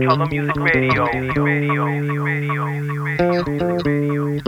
Color 0.00 0.26
Music 0.30 0.56
Radio. 0.56 1.04
Radio. 1.04 1.44
Radio. 1.44 1.84
Radio. 3.84 4.40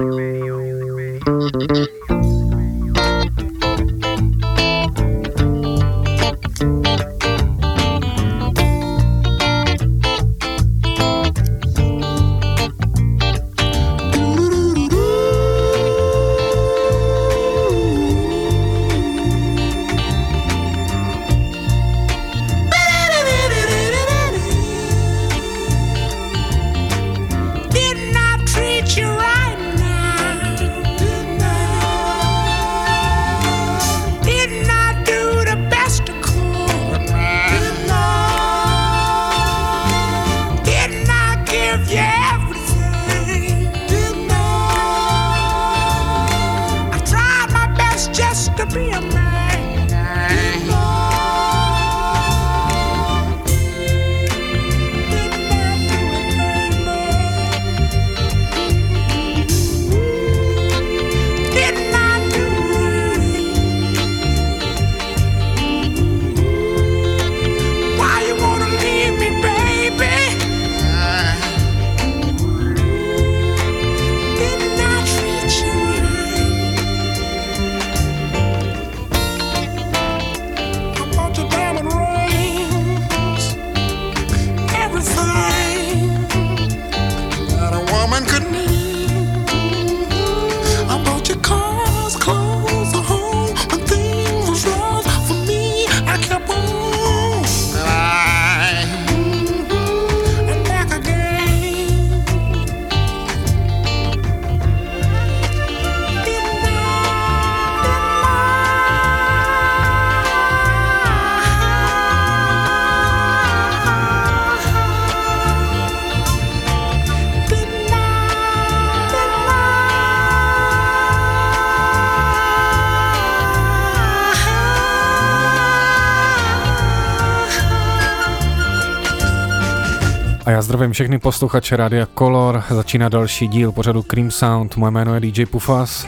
Já 130.55 130.63
zdravím 130.63 130.93
všechny 130.93 131.19
posluchače 131.19 131.77
Rádia 131.77 132.07
Color, 132.19 132.63
začíná 132.71 133.09
další 133.09 133.49
díl 133.49 133.73
pořadu 133.73 134.03
Cream 134.03 134.31
Sound, 134.31 134.77
moje 134.77 134.91
jméno 134.91 135.15
je 135.15 135.21
DJ 135.21 135.47
Pufas. 135.47 136.07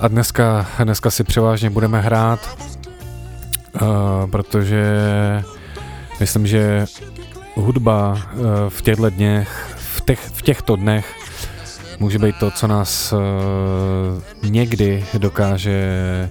A 0.00 0.08
dneska, 0.08 0.66
dneska 0.84 1.10
si 1.10 1.24
převážně 1.24 1.70
budeme 1.70 2.00
hrát, 2.00 2.58
uh, 3.74 4.30
protože 4.30 4.84
myslím, 6.20 6.46
že 6.46 6.86
hudba 7.54 8.12
uh, 8.12 8.44
v 8.68 8.82
těchto 8.82 9.10
dněch, 9.10 9.74
v, 9.76 10.00
těch, 10.00 10.20
v 10.20 10.42
těchto 10.42 10.76
dnech 10.76 11.14
může 11.98 12.18
být 12.18 12.34
to, 12.40 12.50
co 12.50 12.66
nás 12.66 13.12
uh, 13.12 14.50
někdy 14.50 15.04
dokáže 15.18 16.30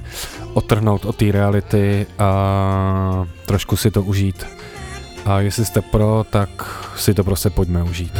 otrhnout 0.53 1.05
od 1.05 1.15
té 1.15 1.31
reality 1.31 2.07
a 2.19 3.25
trošku 3.45 3.77
si 3.77 3.91
to 3.91 4.03
užít. 4.03 4.45
A 5.25 5.39
jestli 5.39 5.65
jste 5.65 5.81
pro, 5.81 6.25
tak 6.29 6.78
si 6.99 7.13
to 7.13 7.23
prostě 7.23 7.49
pojďme 7.49 7.83
užít. 7.83 8.18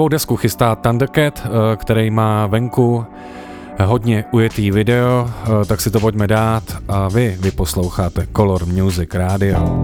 Novou 0.00 0.08
desku 0.08 0.36
chystá 0.36 0.74
Thundercat, 0.74 1.42
eh, 1.44 1.76
který 1.76 2.10
má 2.10 2.46
venku 2.46 3.06
hodně 3.84 4.24
ujetý 4.30 4.70
video, 4.70 5.30
eh, 5.30 5.64
tak 5.64 5.80
si 5.80 5.90
to 5.90 6.00
pojďme 6.00 6.26
dát 6.26 6.62
a 6.88 7.08
vy, 7.08 7.36
vy 7.40 7.50
posloucháte 7.50 8.26
Color 8.36 8.66
Music 8.66 9.14
Radio. 9.14 9.79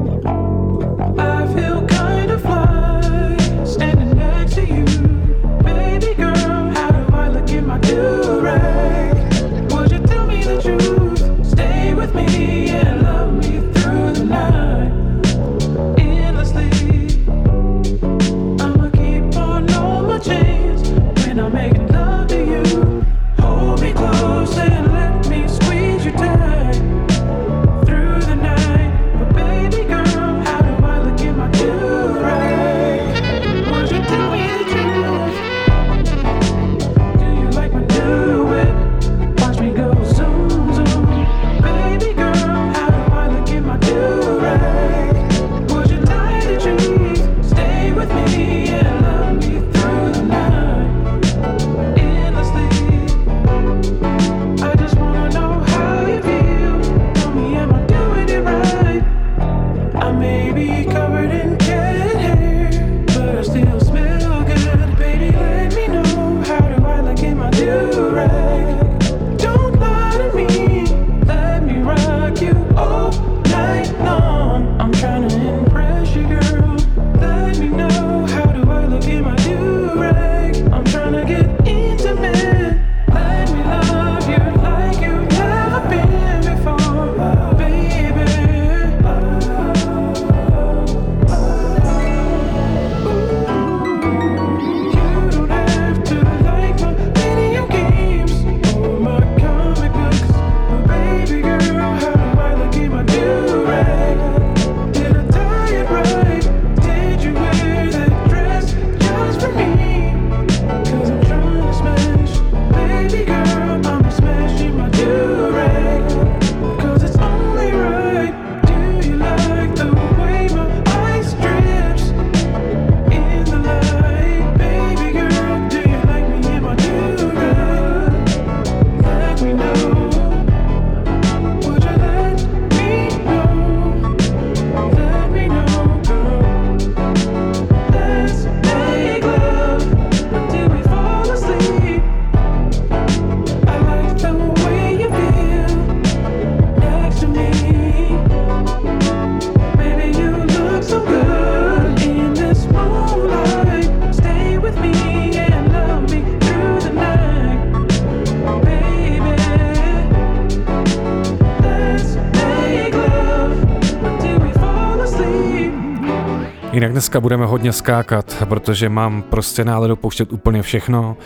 dneska 167.06 167.20
budeme 167.20 167.46
hodně 167.46 167.72
skákat, 167.72 168.36
protože 168.48 168.88
mám 168.88 169.22
prostě 169.22 169.64
náladu 169.64 169.96
pouštět 169.96 170.32
úplně 170.32 170.62
všechno 170.62 171.16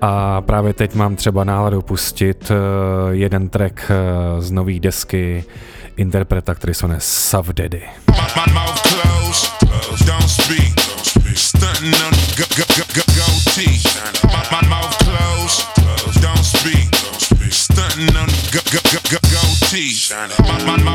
a 0.00 0.40
právě 0.40 0.72
teď 0.72 0.94
mám 0.94 1.16
třeba 1.16 1.44
náladu 1.44 1.82
pustit 1.82 2.50
eh, 2.50 2.54
jeden 3.10 3.48
track 3.48 3.90
eh, 3.90 4.42
z 4.42 4.50
nový 4.50 4.80
desky 4.80 5.44
interpreta, 5.96 6.54
který 6.54 6.74
se 6.74 6.86
jmenuje 6.86 7.00
Savdedy. 7.02 7.82
My, 20.66 20.84
my, 20.84 20.87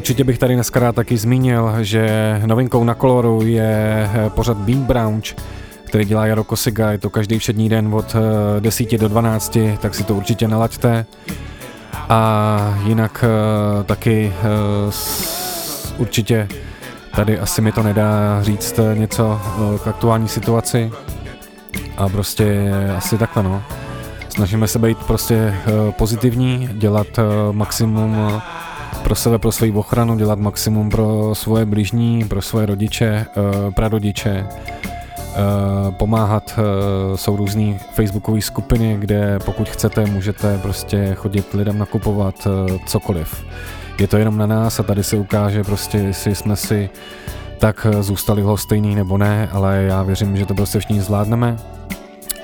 Určitě 0.00 0.24
bych 0.24 0.38
tady 0.38 0.54
dneska 0.54 0.80
rád 0.80 0.94
taky 0.94 1.16
zmínil, 1.16 1.74
že 1.80 2.40
novinkou 2.46 2.84
na 2.84 2.94
koloru 2.94 3.42
je 3.44 4.10
eh, 4.14 4.30
pořad 4.30 4.56
Bean 4.56 4.82
Brownch, 4.82 5.26
který 5.84 6.04
dělá 6.04 6.26
Jaro 6.26 6.44
Kosiga, 6.44 6.90
je 6.90 6.98
to 6.98 7.10
každý 7.10 7.38
všední 7.38 7.68
den 7.68 7.94
od 7.94 8.16
10 8.60 8.92
eh, 8.92 8.98
do 8.98 9.08
12, 9.08 9.58
tak 9.80 9.94
si 9.94 10.04
to 10.04 10.14
určitě 10.14 10.48
nalaďte. 10.48 11.06
A 12.08 12.78
jinak 12.84 13.24
eh, 13.24 13.84
taky 13.84 14.32
určitě 15.98 16.48
tady 17.14 17.38
asi 17.38 17.60
mi 17.60 17.72
to 17.72 17.82
nedá 17.82 18.42
říct 18.42 18.80
něco 18.94 19.40
k 19.84 19.86
aktuální 19.86 20.28
situaci. 20.28 20.90
A 21.96 22.08
prostě 22.08 22.72
asi 22.96 23.18
takhle 23.18 23.42
no. 23.42 23.62
Snažíme 24.28 24.68
se 24.68 24.78
být 24.78 24.98
prostě 24.98 25.54
pozitivní, 25.98 26.68
dělat 26.72 27.06
maximum 27.52 28.40
pro 29.02 29.14
sebe, 29.14 29.38
pro 29.38 29.52
svoji 29.52 29.72
ochranu, 29.72 30.16
dělat 30.16 30.38
maximum 30.38 30.90
pro 30.90 31.34
svoje 31.34 31.66
blížní, 31.66 32.24
pro 32.24 32.42
svoje 32.42 32.66
rodiče, 32.66 33.06
eh, 33.06 33.70
prarodiče, 33.70 34.46
eh, 34.46 35.36
pomáhat, 35.90 36.58
eh, 36.58 37.16
jsou 37.16 37.36
různé 37.36 37.78
facebookové 37.92 38.40
skupiny, 38.40 38.96
kde 39.00 39.38
pokud 39.44 39.68
chcete, 39.68 40.06
můžete 40.06 40.58
prostě 40.58 41.14
chodit 41.14 41.54
lidem 41.54 41.78
nakupovat 41.78 42.48
cokoliv. 42.86 43.44
Je 43.98 44.08
to 44.08 44.16
jenom 44.16 44.38
na 44.38 44.46
nás 44.46 44.80
a 44.80 44.82
tady 44.82 45.04
se 45.04 45.16
ukáže 45.16 45.64
prostě, 45.64 45.98
jestli 45.98 46.34
jsme 46.34 46.56
si 46.56 46.90
tak 47.58 47.86
zůstali 48.00 48.42
stejný 48.54 48.94
nebo 48.94 49.18
ne, 49.18 49.48
ale 49.52 49.82
já 49.82 50.02
věřím, 50.02 50.36
že 50.36 50.46
to 50.46 50.54
prostě 50.54 50.78
všichni 50.78 51.00
zvládneme. 51.00 51.56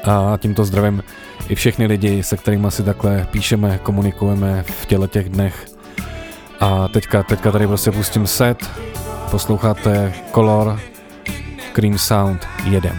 A 0.04 0.38
tímto 0.38 0.64
zdravím 0.64 1.02
i 1.48 1.54
všechny 1.54 1.86
lidi, 1.86 2.22
se 2.22 2.36
kterými 2.36 2.70
si 2.70 2.82
takhle 2.82 3.26
píšeme, 3.30 3.78
komunikujeme 3.82 4.62
v 4.62 4.86
těle 4.86 5.08
těch 5.08 5.28
dnech 5.28 5.75
a 6.60 6.88
teďka, 6.88 7.22
teďka 7.22 7.52
tady 7.52 7.66
prostě 7.66 7.90
pustím 7.90 8.26
set, 8.26 8.70
posloucháte 9.30 10.14
Color, 10.32 10.80
Cream 11.72 11.98
Sound 11.98 12.46
1. 12.70 12.90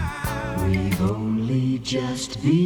We've 0.66 1.00
only 1.10 1.80
just 1.82 2.36
begun 2.36 2.58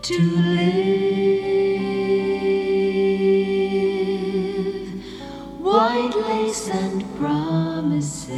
to 0.00 0.14
live. 0.36 1.04
White 5.60 6.14
lace 6.28 6.70
and 6.70 7.04
promises. 7.18 8.34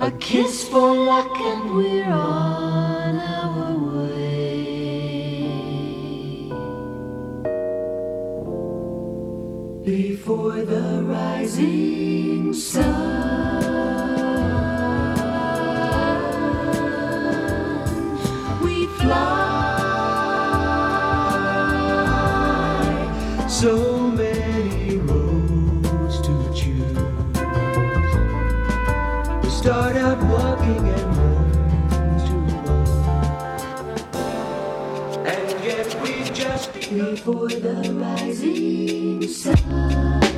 A 0.00 0.10
kiss 0.10 0.68
for 0.68 0.96
luck 0.96 1.40
and 1.40 1.70
we're 1.70 2.12
on 2.12 2.83
before 9.84 10.62
the 10.62 11.02
rising 11.04 12.54
sun. 12.54 13.64
We 18.62 18.86
fly 18.86 19.46
so 23.46 23.93
before 37.10 37.48
the 37.48 37.74
rising 38.00 39.22
sun. 39.28 40.33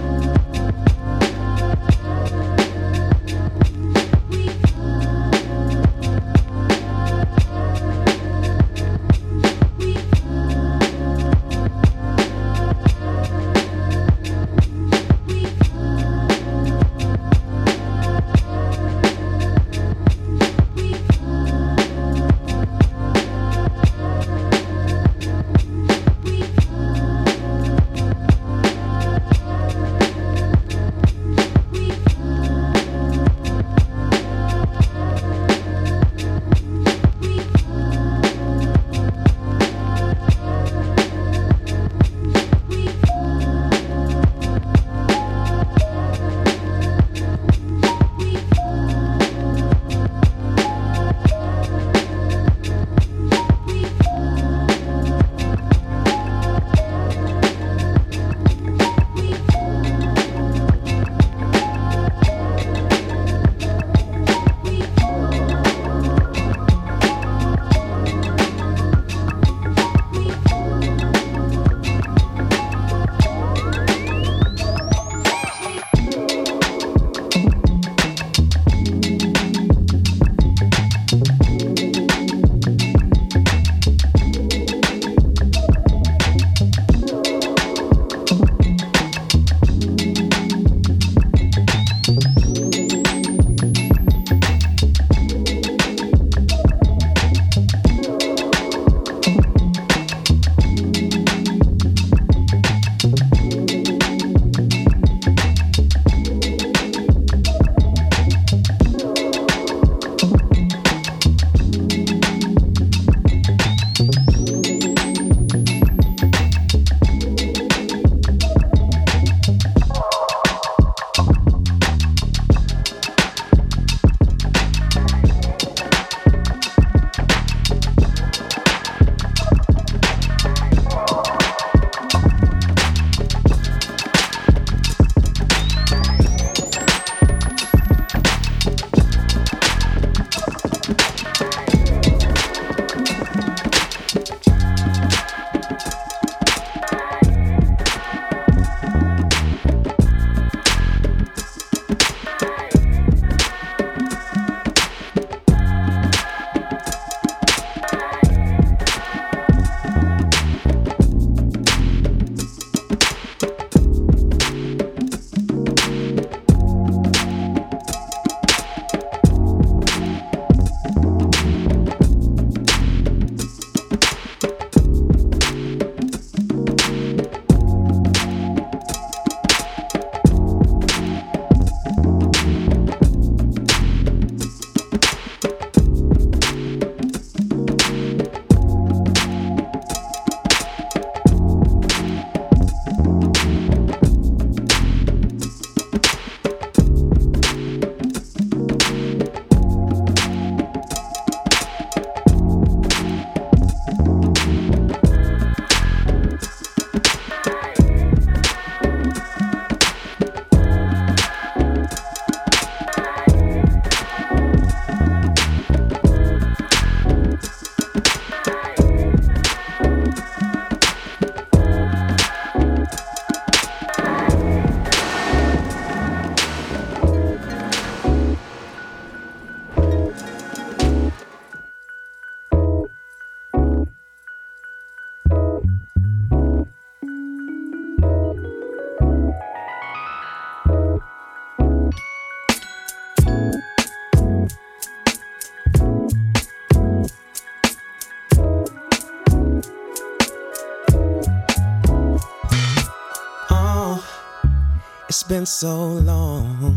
been 255.29 255.47
so 255.47 255.87
long 255.87 256.77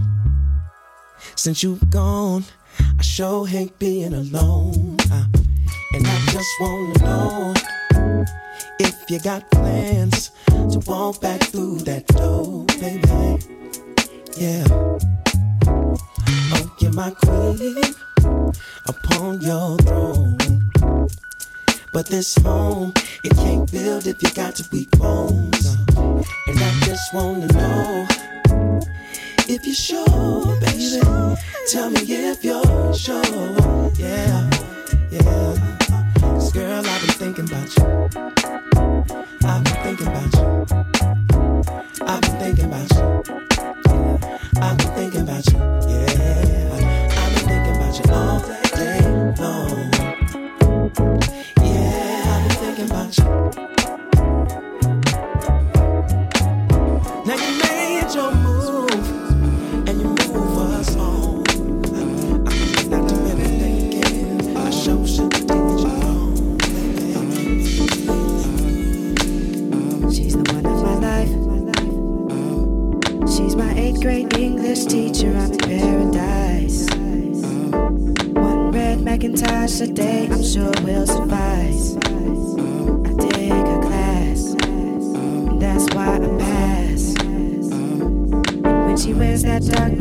since 1.35 1.61
you've 1.61 1.89
gone. 1.89 2.43
I 2.97 3.01
sure 3.01 3.45
hate 3.45 3.77
being 3.77 4.13
alone. 4.13 4.97
Uh, 5.11 5.25
and 5.93 6.07
I 6.07 6.19
just 6.31 6.49
wanna 6.59 6.99
know 6.99 7.53
if 8.79 8.95
you 9.09 9.19
got 9.19 9.49
plans 9.51 10.31
to 10.47 10.79
walk 10.87 11.21
back 11.21 11.41
through 11.41 11.79
that 11.79 12.07
door, 12.07 12.65
baby. 12.79 13.43
Yeah. 14.37 14.65
Oh, 16.53 16.75
you're 16.79 16.93
my 16.93 17.11
queen 17.11 17.83
upon 18.87 19.41
your 19.41 19.77
throne. 19.79 20.37
But 21.93 22.07
this 22.07 22.35
home 22.37 22.58
you 29.69 29.75
sure, 29.75 30.59
baby. 30.61 30.99
Tell 31.67 31.91
me 31.91 32.01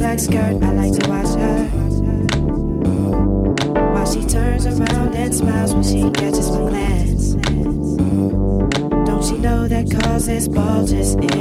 black 0.09 0.21
skirt, 0.21 0.62
I 0.62 0.73
like 0.73 0.92
to 0.99 1.11
watch 1.11 1.35
her. 1.37 1.64
While 3.92 4.11
she 4.11 4.25
turns 4.25 4.64
around 4.64 5.14
and 5.14 5.35
smiles 5.35 5.75
when 5.75 5.83
she 5.83 6.11
catches 6.12 6.51
my 6.51 6.71
glance. 6.71 7.35
Don't 9.05 9.23
she 9.23 9.37
know 9.37 9.68
that 9.68 9.90
causes 10.01 10.49
bulges 10.49 11.14
in 11.14 11.38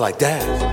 like 0.00 0.18
that. 0.18 0.69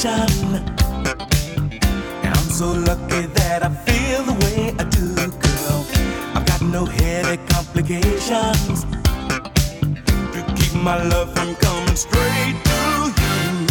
attention. 0.00 0.54
And 2.22 2.34
I'm 2.34 2.50
so 2.50 2.72
lucky 2.72 3.26
that 3.26 3.62
I 3.62 3.68
feel 3.84 4.22
the 4.24 4.32
way 4.44 4.74
I 4.78 4.84
do, 4.84 5.14
girl. 5.14 5.86
I've 6.34 6.46
got 6.46 6.62
no 6.62 6.84
headache 6.86 7.46
complications 7.48 8.84
to 10.32 10.40
keep 10.56 10.74
my 10.82 11.02
love 11.04 11.32
from 11.34 11.54
coming 11.56 11.96
straight 11.96 12.56
to 12.64 12.80
you. 13.20 13.66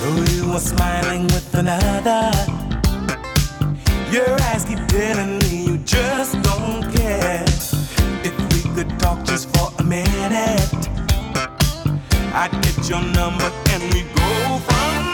Though 0.00 0.32
you 0.32 0.52
are 0.52 0.60
smiling 0.60 1.24
with 1.24 1.54
another, 1.54 2.32
your 4.10 4.32
eyes 4.50 4.64
keep 4.64 4.84
telling 4.88 5.38
me 5.38 5.66
you 5.66 5.78
just 5.78 6.40
don't 6.42 6.82
care. 6.94 7.44
If 8.24 8.34
we 8.52 8.74
could 8.74 8.98
talk 8.98 9.24
just 9.24 9.54
for 9.56 9.70
a 9.78 9.84
minute, 9.84 10.88
I'd 12.34 12.50
get 12.62 12.88
your 12.88 13.02
number 13.02 13.50
and 13.70 13.82
we'd 13.94 14.12
go 14.16 14.58
from 14.58 15.13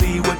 see 0.00 0.20
what 0.20 0.37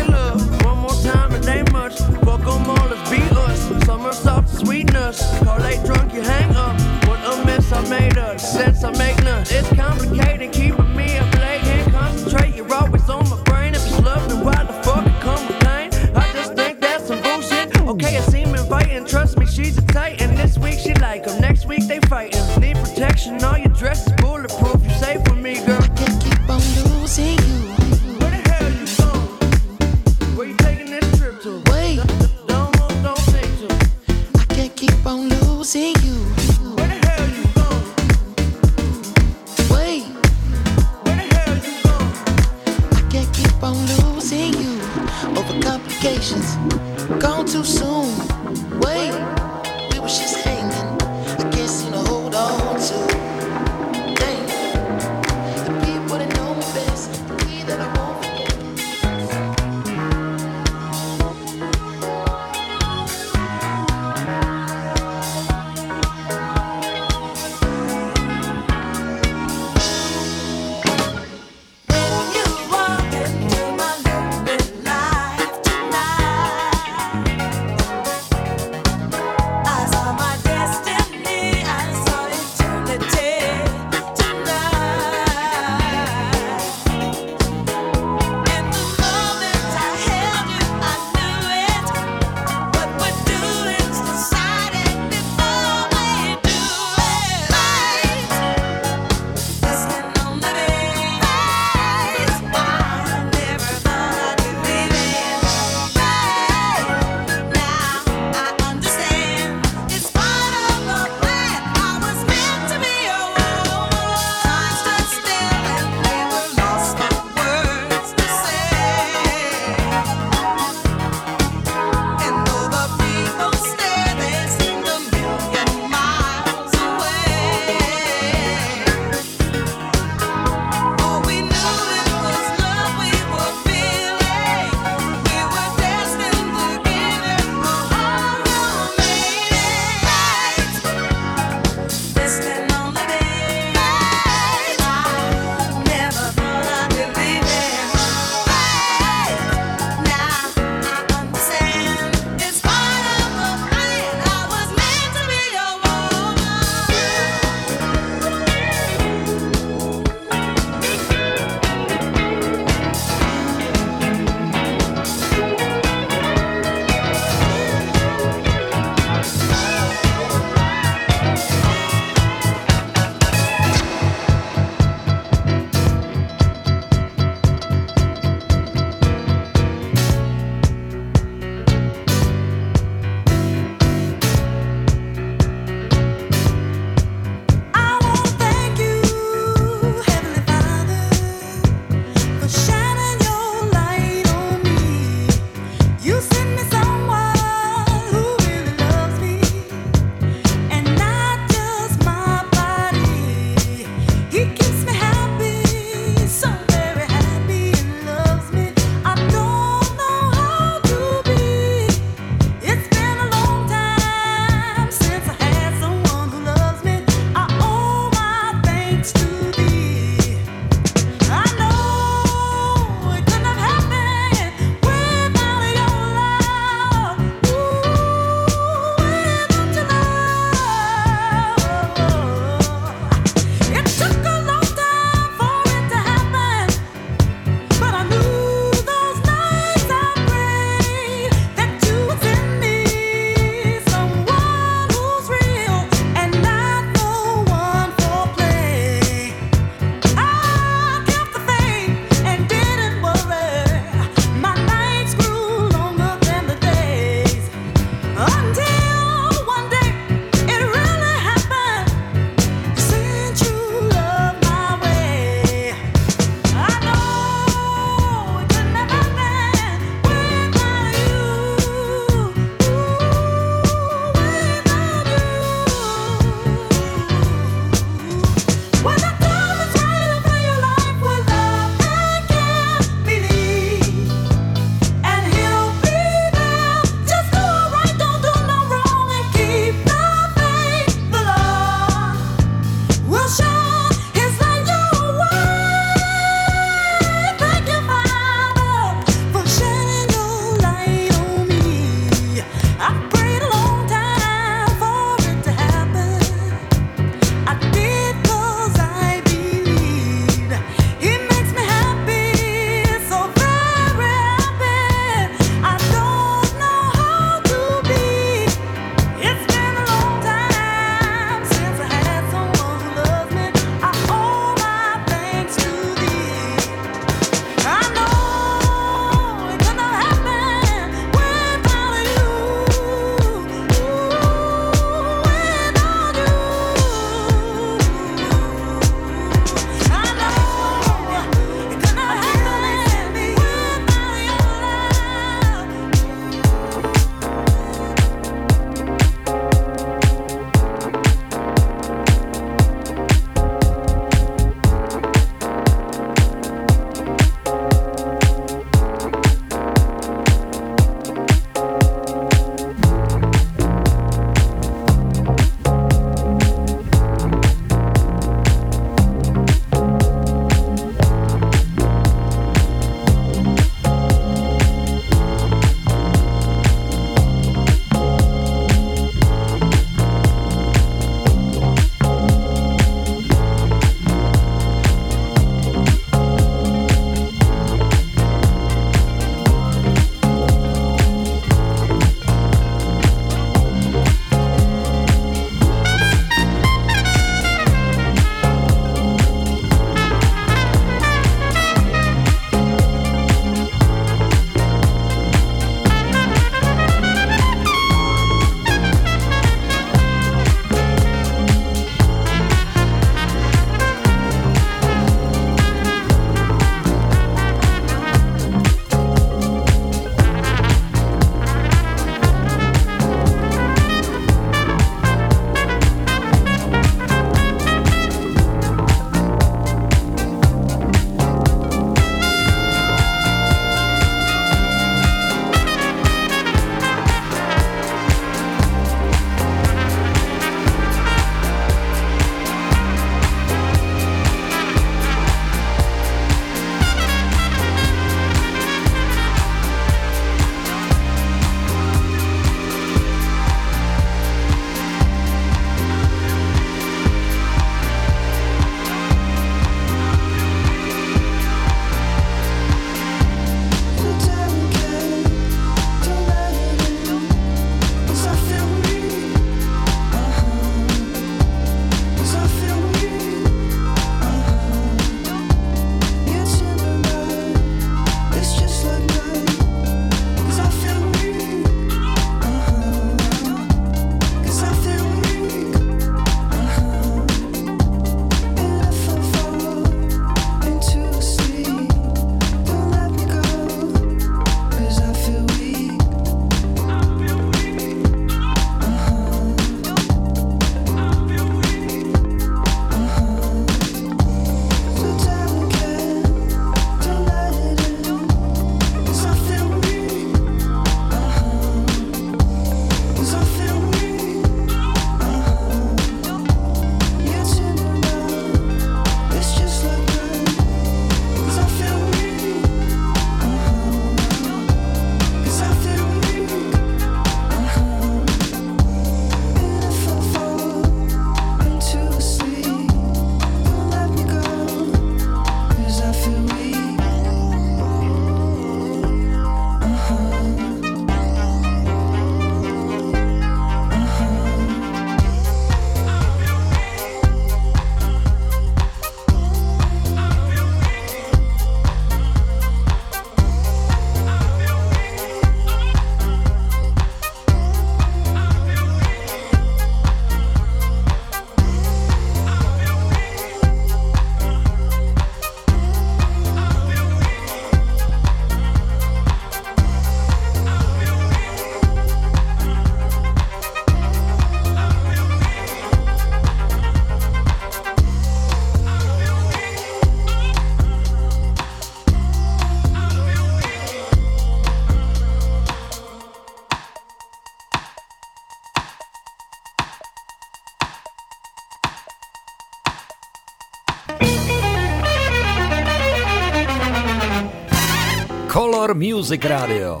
Music 598.94 599.44
Radio. 599.44 600.00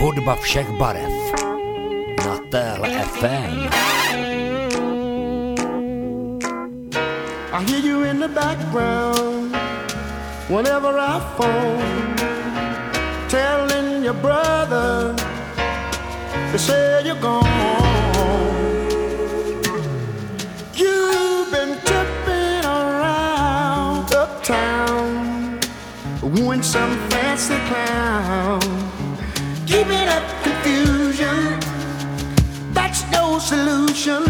Hudba 0.00 0.36
všech 0.36 0.70
barev. 0.70 1.12
Na 2.26 2.38
téhle 2.50 2.88
FM. 2.88 3.68
I 7.52 7.64
hear 7.66 7.84
you 7.84 8.04
in 8.04 8.20
the 8.20 8.28
background 8.28 9.54
whenever 10.48 10.98
I 10.98 11.20
phone, 11.36 12.16
telling 13.28 14.04
your 14.04 14.14
brother 14.14 15.14
to 16.52 16.58
say 16.58 17.02
you're 17.04 17.20
gone. 17.20 17.89
Wooing 26.34 26.62
some 26.62 26.96
fancy 27.10 27.56
clown, 27.68 28.60
keeping 29.66 30.08
up 30.08 30.22
confusion. 30.42 31.58
That's 32.72 33.10
no 33.10 33.38
solution. 33.38 34.22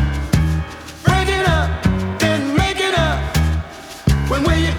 Break 1.05 1.29
it 1.29 1.47
up, 1.49 1.71
then 2.19 2.57
make 2.57 2.81
it 2.81 2.95
up. 2.99 3.21
When 4.31 4.43
will 4.45 4.57
you 4.57 4.73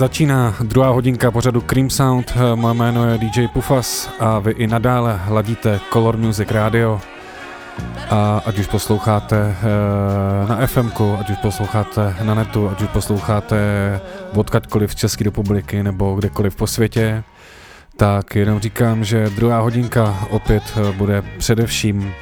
začíná 0.00 0.54
druhá 0.60 0.90
hodinka 0.90 1.30
pořadu 1.30 1.60
Cream 1.60 1.90
Sound. 1.90 2.32
Moje 2.54 2.74
jméno 2.74 3.10
je 3.10 3.18
DJ 3.18 3.48
Pufas 3.48 4.10
a 4.20 4.38
vy 4.38 4.50
i 4.50 4.66
nadále 4.66 5.16
hladíte 5.16 5.80
Color 5.92 6.16
Music 6.16 6.50
Radio. 6.50 7.00
A 8.10 8.42
ať 8.46 8.58
už 8.58 8.66
posloucháte 8.66 9.36
eh, 9.36 10.48
na 10.48 10.66
FM, 10.66 10.90
ať 11.20 11.30
už 11.30 11.36
posloucháte 11.36 12.16
na 12.22 12.34
netu, 12.34 12.68
ať 12.68 12.82
už 12.82 12.88
posloucháte 12.88 13.56
odkaďkoliv 14.34 14.92
z 14.92 14.94
České 14.94 15.24
republiky 15.24 15.82
nebo 15.82 16.14
kdekoliv 16.14 16.56
po 16.56 16.66
světě, 16.66 17.24
tak 17.96 18.34
jenom 18.34 18.60
říkám, 18.60 19.04
že 19.04 19.30
druhá 19.30 19.60
hodinka 19.60 20.18
opět 20.30 20.62
eh, 20.76 20.92
bude 20.92 21.22
především 21.38 22.12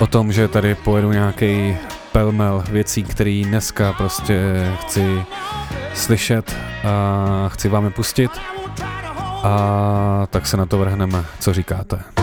o 0.00 0.06
tom, 0.06 0.32
že 0.32 0.48
tady 0.48 0.74
pojedu 0.74 1.12
nějaký 1.12 1.76
pelmel 2.12 2.64
věcí, 2.70 3.02
který 3.02 3.44
dneska 3.44 3.92
prostě 3.92 4.66
chci 4.80 5.22
slyšet 5.94 6.56
a 6.84 7.48
chci 7.48 7.68
vám 7.68 7.84
je 7.84 7.90
pustit 7.90 8.30
a 9.42 10.26
tak 10.30 10.46
se 10.46 10.56
na 10.56 10.66
to 10.66 10.78
vrhneme, 10.78 11.24
co 11.40 11.54
říkáte. 11.54 12.21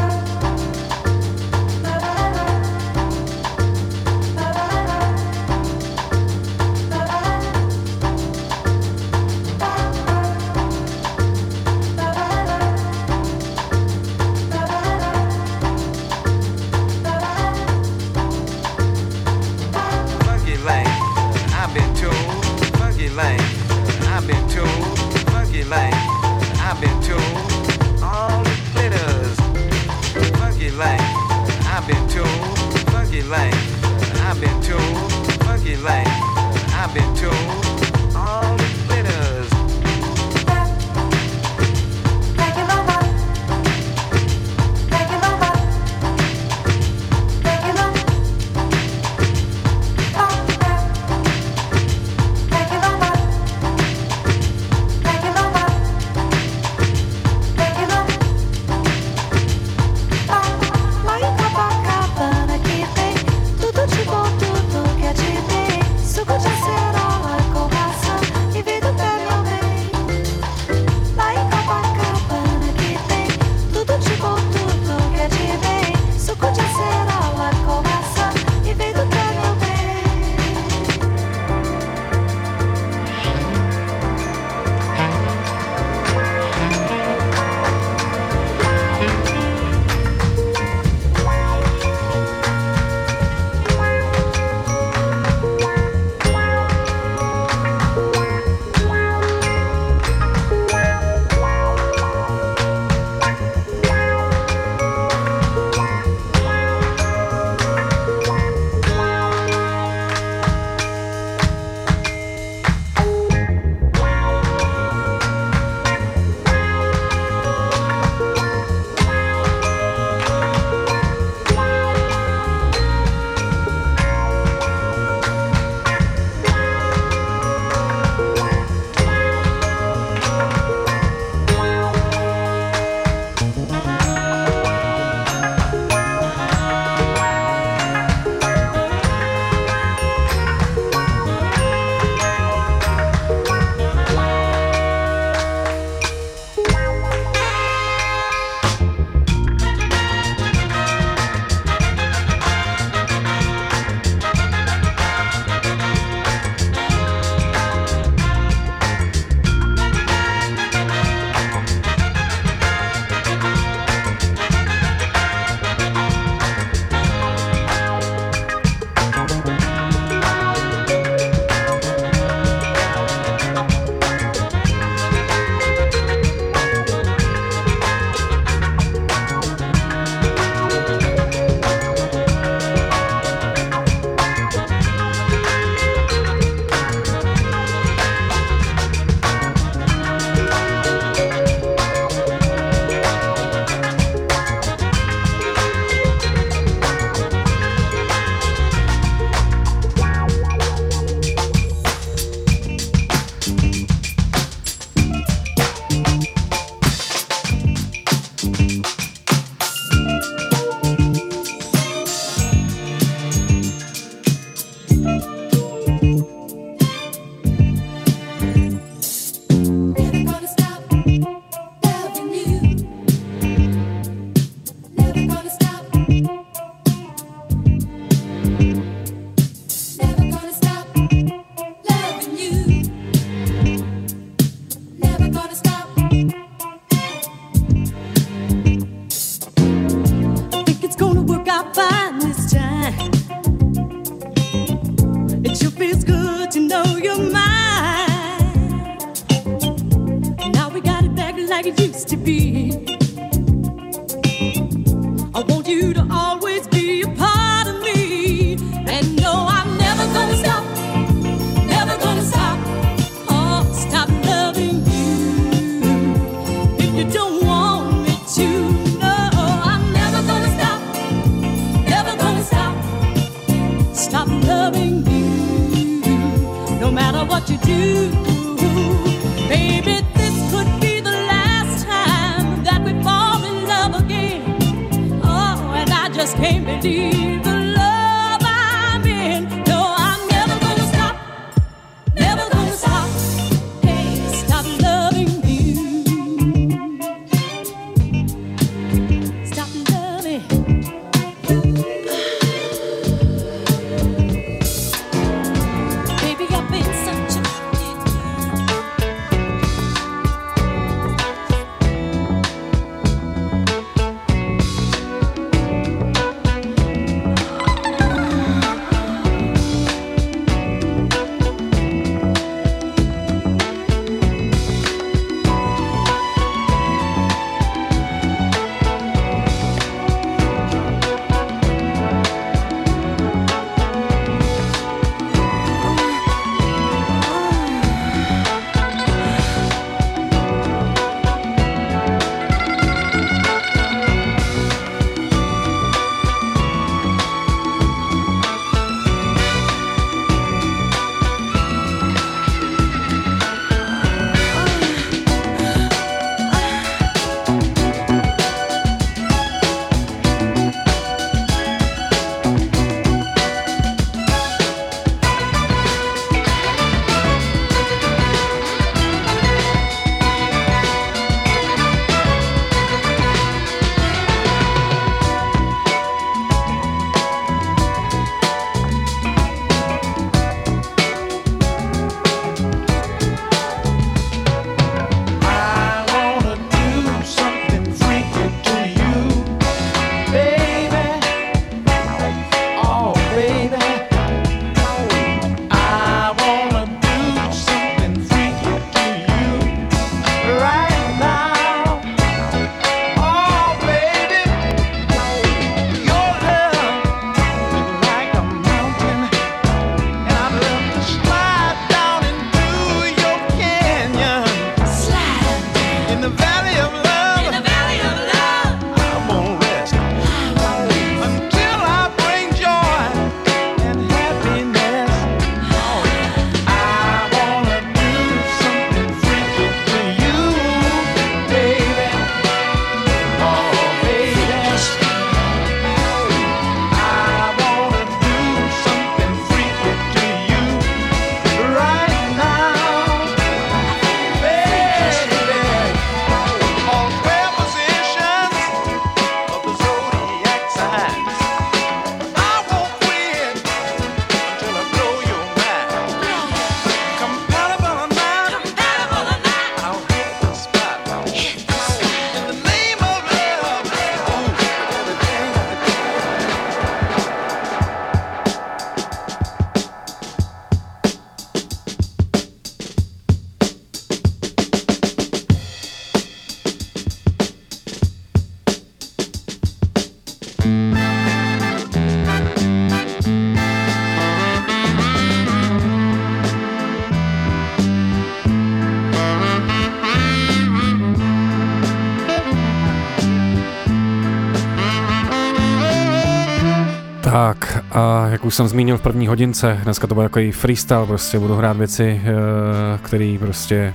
Už 498.50 498.56
jsem 498.56 498.68
zmínil 498.68 498.98
v 498.98 499.02
první 499.02 499.28
hodince, 499.28 499.80
dneska 499.84 500.08
to 500.08 500.16
bude 500.16 500.30
takový 500.30 500.52
freestyle, 500.52 501.06
prostě 501.06 501.40
budu 501.40 501.56
hrát 501.56 501.78
věci, 501.78 502.22
eh, 502.24 502.98
které 503.02 503.38
prostě 503.40 503.94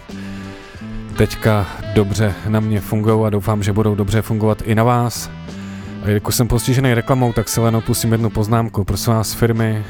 teďka 1.17 1.67
dobře 1.95 2.35
na 2.49 2.61
mě 2.61 2.81
fungují 2.81 3.27
a 3.27 3.31
doufám, 3.31 3.63
že 3.63 3.73
budou 3.73 3.95
dobře 3.95 4.23
fungovat 4.23 4.63
i 4.65 4.75
na 4.75 4.85
vás. 4.85 5.31
A 6.05 6.09
jelikož 6.09 6.35
jsem 6.35 6.49
postižený 6.49 6.95
reklamou, 6.95 7.33
tak 7.33 7.49
si 7.49 7.61
jen 7.61 7.77
opustím 7.77 8.13
jednu 8.13 8.31
poznámku. 8.31 8.85
Prosím 8.85 9.13
vás, 9.13 9.35
firmy, 9.35 9.85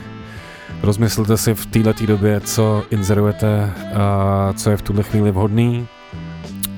rozmyslete 0.83 1.37
si 1.37 1.55
v 1.55 1.67
této 1.67 2.07
době, 2.07 2.41
co 2.41 2.83
inzerujete 2.91 3.73
a 3.95 4.53
co 4.57 4.71
je 4.71 4.77
v 4.77 4.83
tuhle 4.83 5.03
chvíli 5.03 5.31
vhodný. 5.31 5.87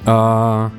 A 0.07 0.71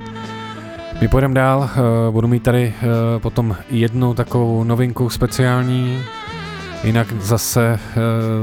my 1.01 1.07
půjdeme 1.07 1.33
dál, 1.33 1.69
eh, 1.71 2.11
budu 2.11 2.27
mít 2.27 2.43
tady 2.43 2.73
eh, 2.77 3.19
potom 3.19 3.55
jednu 3.69 4.13
takovou 4.13 4.63
novinku 4.63 5.09
speciální, 5.09 6.03
Jinak 6.83 7.07
zase 7.21 7.65
e, 7.65 7.79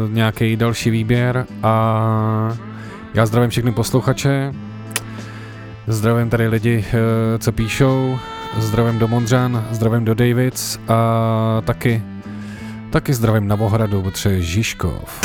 nějaký 0.08 0.56
další 0.56 0.90
výběr 0.90 1.46
a 1.62 2.56
já 3.14 3.26
zdravím 3.26 3.50
všechny 3.50 3.72
posluchače, 3.72 4.52
zdravím 5.86 6.30
tady 6.30 6.48
lidi, 6.48 6.84
e, 6.92 7.38
co 7.38 7.52
píšou, 7.52 8.18
zdravím 8.58 8.98
do 8.98 9.08
Mondřan, 9.08 9.68
zdravím 9.70 10.04
do 10.04 10.14
Davids 10.14 10.78
a 10.88 11.62
taky, 11.64 12.02
taky 12.90 13.14
zdravím 13.14 13.48
na 13.48 13.56
Vohradu, 13.56 14.02
protože 14.02 14.42
Žižkov. 14.42 15.20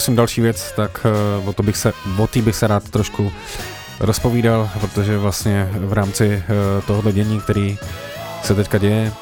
Eh, 0.00 0.02
pustím 0.02 0.16
další 0.16 0.40
věc, 0.40 0.72
tak 0.76 1.00
eh, 1.04 1.48
o, 1.48 1.52
to 1.52 1.62
bych 1.62 1.76
se, 1.76 1.92
o 2.18 2.26
tý 2.26 2.42
bych 2.42 2.56
se 2.56 2.66
rád 2.66 2.90
trošku 2.90 3.32
rozpovídal, 4.00 4.70
protože 4.80 5.18
vlastně 5.18 5.68
v 5.72 5.92
rámci 5.92 6.42
eh, 6.42 6.82
tohoto 6.86 7.12
dění, 7.12 7.40
který 7.40 7.78
se 8.42 8.54
teďka 8.54 8.78
děje, 8.78 9.12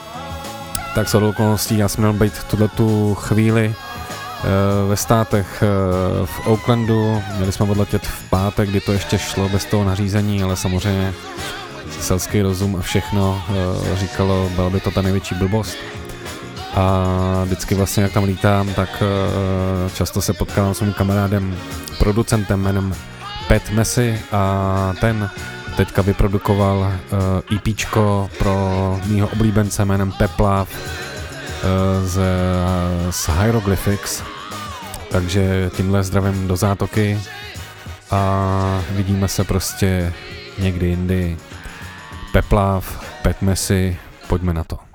tak 0.94 1.08
s 1.08 1.14
okolností 1.14 1.78
já 1.78 1.88
jsem 1.88 2.04
měl 2.04 2.12
být 2.12 2.44
tuhle 2.50 2.68
tu 2.68 3.14
chvíli 3.14 3.74
ve 4.88 4.96
státech 4.96 5.62
v 6.24 6.46
Oaklandu, 6.46 7.22
měli 7.36 7.52
jsme 7.52 7.66
odletět 7.66 8.06
v 8.06 8.30
pátek, 8.30 8.68
kdy 8.68 8.80
to 8.80 8.92
ještě 8.92 9.18
šlo 9.18 9.48
bez 9.48 9.64
toho 9.64 9.84
nařízení, 9.84 10.42
ale 10.42 10.56
samozřejmě 10.56 11.14
selský 12.00 12.42
rozum 12.42 12.76
a 12.76 12.82
všechno 12.82 13.42
říkalo, 13.94 14.50
byla 14.54 14.70
by 14.70 14.80
to 14.80 14.90
ta 14.90 15.02
největší 15.02 15.34
blbost 15.34 15.76
a 16.78 17.44
vždycky 17.44 17.74
vlastně, 17.74 18.02
jak 18.02 18.12
tam 18.12 18.24
lítám, 18.24 18.74
tak 18.74 19.02
uh, 19.02 19.92
často 19.92 20.20
se 20.22 20.32
potkávám 20.32 20.74
s 20.74 20.80
mým 20.80 20.92
kamarádem, 20.92 21.56
producentem 21.98 22.60
jménem 22.60 22.94
Pet 23.48 23.70
Messi 23.70 24.20
a 24.32 24.94
ten 25.00 25.30
teďka 25.76 26.02
vyprodukoval 26.02 26.78
uh, 26.78 27.56
EPčko 27.56 28.30
pro 28.38 29.00
mýho 29.06 29.28
oblíbence 29.28 29.84
jménem 29.84 30.12
Peplav 30.12 30.68
uh, 30.70 32.06
z, 32.06 32.20
z 33.10 33.28
Hieroglyphics, 33.28 34.22
takže 35.10 35.70
tímhle 35.76 36.02
zdravím 36.02 36.48
do 36.48 36.56
zátoky 36.56 37.20
a 38.10 38.82
vidíme 38.90 39.28
se 39.28 39.44
prostě 39.44 40.12
někdy 40.58 40.86
jindy. 40.86 41.36
Peplav, 42.32 43.04
Pet 43.22 43.42
Messi, 43.42 43.98
pojďme 44.28 44.52
na 44.52 44.64
to. 44.64 44.87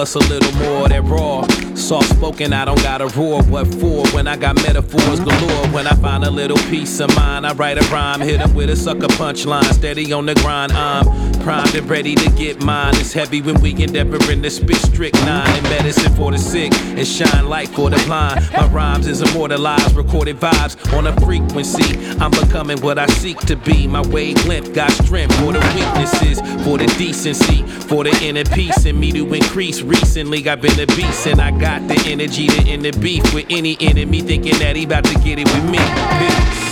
Plus 0.00 0.14
a 0.14 0.30
little 0.30 0.52
more 0.52 0.88
that 0.88 1.02
raw. 1.04 1.46
Soft 1.74 2.08
spoken, 2.08 2.54
I 2.54 2.64
don't 2.64 2.82
gotta 2.82 3.06
roar. 3.18 3.42
What 3.42 3.66
for? 3.66 4.06
When 4.14 4.26
I 4.26 4.34
got 4.34 4.56
metaphors 4.56 5.20
galore. 5.20 5.66
When 5.74 5.86
I 5.86 5.94
find 5.96 6.24
a 6.24 6.30
little 6.30 6.56
peace 6.70 7.00
of 7.00 7.14
mind, 7.16 7.46
I 7.46 7.52
write 7.52 7.76
a 7.76 7.86
rhyme, 7.92 8.22
hit 8.22 8.40
him 8.40 8.54
with 8.54 8.70
a 8.70 8.76
sucker 8.76 9.08
punchline. 9.20 9.70
Steady 9.74 10.10
on 10.14 10.24
the 10.24 10.34
grind, 10.36 10.72
I'm 10.72 11.04
primed 11.40 11.74
and 11.74 11.88
ready 11.88 12.14
to 12.14 12.30
get 12.30 12.62
mine. 12.62 12.94
It's 12.96 13.12
heavy 13.12 13.42
when 13.42 13.60
we 13.60 13.70
endeavor 13.82 14.18
in 14.30 14.42
the 14.42 14.50
spit 14.50 14.76
strychnine 14.76 15.48
and 15.48 15.62
medicine 15.64 16.14
for 16.14 16.30
the 16.30 16.38
sick 16.38 16.72
and 16.72 17.06
shine 17.06 17.48
light 17.48 17.68
for 17.68 17.90
the 17.90 18.02
blind. 18.06 18.48
My 18.52 18.66
rhymes 18.68 19.06
is 19.06 19.22
immortalized, 19.22 19.96
recorded 19.96 20.36
vibes 20.36 20.76
on 20.96 21.06
a 21.06 21.20
frequency. 21.20 21.98
I'm 22.18 22.30
becoming 22.30 22.80
what 22.80 22.98
I 22.98 23.06
seek 23.06 23.38
to 23.40 23.56
be. 23.56 23.86
My 23.86 24.02
wavelength 24.08 24.74
got 24.74 24.90
strength 24.90 25.34
for 25.40 25.52
the 25.52 25.60
weaknesses, 25.74 26.40
for 26.64 26.78
the 26.78 26.86
decency, 26.98 27.62
for 27.88 28.04
the 28.04 28.16
inner 28.22 28.44
peace 28.44 28.84
in 28.84 28.98
me 28.98 29.12
to 29.12 29.34
increase. 29.34 29.82
Recently, 29.82 30.46
I've 30.48 30.60
been 30.60 30.78
a 30.78 30.86
beast 30.86 31.26
and 31.26 31.40
I 31.40 31.50
got 31.58 31.86
the 31.88 32.00
energy 32.06 32.48
to 32.48 32.62
end 32.68 32.84
the 32.84 32.92
beef 32.92 33.34
with 33.34 33.46
any 33.50 33.76
enemy 33.80 34.20
thinking 34.20 34.58
that 34.58 34.76
he 34.76 34.84
about 34.84 35.04
to 35.04 35.14
get 35.20 35.38
it 35.38 35.46
with 35.46 35.64
me. 35.64 35.78
Peace. 36.18 36.70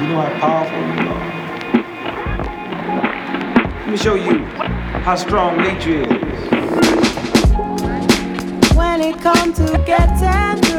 You 0.00 0.08
know 0.08 0.22
how 0.22 0.40
powerful 0.40 1.04
you 1.04 1.10
are. 1.10 1.39
Let 3.90 3.98
me 3.98 4.04
show 4.04 4.14
you 4.14 4.44
how 5.02 5.16
strong 5.16 5.56
nature 5.56 6.02
is. 6.02 6.06
When 8.76 9.00
it 9.00 9.18
comes 9.20 9.56
to 9.58 9.82
getting 9.84 10.69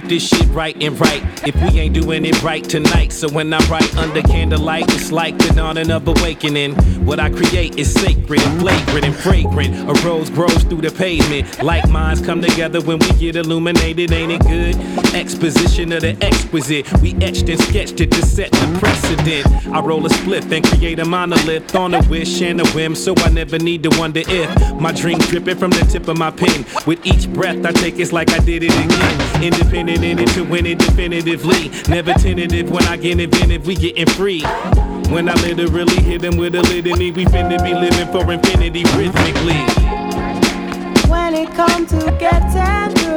keep 0.00 0.08
this 0.08 0.28
shit 0.28 0.46
right 0.48 0.80
and 0.80 0.98
right 1.00 1.22
if 1.46 1.54
we 1.56 1.80
ain't 1.80 1.94
doing 1.94 2.24
it 2.24 2.40
right 2.42 2.62
tonight? 2.62 3.12
So 3.12 3.28
when 3.28 3.52
I 3.52 3.58
write 3.68 3.96
under 3.96 4.22
candlelight, 4.22 4.84
it's 4.94 5.10
like 5.10 5.36
the 5.38 5.52
dawning 5.54 5.90
of 5.90 6.06
awakening. 6.06 6.74
What 7.04 7.18
I 7.18 7.30
create 7.30 7.78
is 7.78 7.92
sacred 7.92 8.40
and 8.40 8.60
flagrant 8.60 9.04
and 9.04 9.14
fragrant. 9.14 9.74
A 9.88 10.06
rose 10.06 10.30
grows 10.30 10.62
through 10.64 10.82
the 10.82 10.90
pavement. 10.90 11.62
Like 11.62 11.88
minds 11.88 12.20
come 12.20 12.40
together 12.40 12.80
when 12.80 12.98
we 12.98 13.12
get 13.14 13.36
illuminated, 13.36 14.12
ain't 14.12 14.32
it 14.32 14.42
good? 14.42 14.76
Exposition 15.14 15.92
of 15.92 16.02
the 16.02 16.16
exquisite. 16.24 16.86
We 17.00 17.14
etched 17.14 17.48
and 17.48 17.60
sketched 17.60 18.00
it 18.00 18.12
to 18.12 18.22
set 18.24 18.52
the 18.52 18.78
precedent. 18.78 19.46
I 19.74 19.80
roll 19.80 20.04
a 20.06 20.10
spliff 20.10 20.50
and 20.52 20.64
create 20.64 21.00
a 21.00 21.04
monolith 21.04 21.74
on 21.74 21.94
a 21.94 22.02
wish 22.08 22.40
and 22.42 22.60
a 22.60 22.66
whim, 22.68 22.94
so 22.94 23.14
I 23.18 23.30
never 23.30 23.58
need 23.58 23.82
to 23.82 23.98
wonder 23.98 24.22
if 24.26 24.80
my 24.80 24.92
dream 24.92 25.18
dripping 25.18 25.56
from 25.56 25.70
the 25.70 25.84
tip 25.90 26.06
of 26.08 26.18
my 26.18 26.30
pen. 26.30 26.64
With 26.86 27.04
each 27.04 27.28
breath 27.32 27.64
I 27.64 27.72
take, 27.72 27.98
it's 27.98 28.12
like 28.12 28.30
I 28.30 28.38
did 28.38 28.62
it 28.62 28.72
again. 28.72 29.27
Independent 29.42 30.02
in 30.04 30.18
it 30.18 30.28
to 30.30 30.42
win 30.42 30.66
it 30.66 30.78
definitively. 30.78 31.70
Never 31.88 32.12
tentative 32.14 32.70
when 32.70 32.84
I 32.84 32.96
get 32.96 33.20
inventive, 33.20 33.66
we 33.66 33.76
getting 33.76 34.06
free. 34.06 34.42
When 35.10 35.28
I 35.28 35.34
literally 35.34 36.02
hit 36.02 36.22
them 36.22 36.36
with 36.36 36.54
a 36.54 36.62
litany, 36.62 37.12
we 37.12 37.24
finna 37.24 37.62
be 37.62 37.72
living 37.72 38.08
for 38.08 38.30
infinity 38.32 38.84
rhythmically. 38.96 39.60
when 41.08 41.34
it 41.34 41.50
comes 41.54 41.90
to 41.90 42.16
getting 42.18 43.07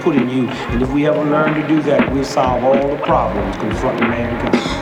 put 0.00 0.16
in 0.16 0.28
you. 0.28 0.48
And 0.48 0.82
if 0.82 0.90
we 0.90 1.06
ever 1.06 1.24
learn 1.24 1.54
to 1.60 1.68
do 1.68 1.82
that, 1.82 2.12
we'll 2.12 2.24
solve 2.24 2.64
all 2.64 2.88
the 2.88 3.02
problems 3.02 3.56
confronting 3.56 4.08
mankind. 4.08 4.79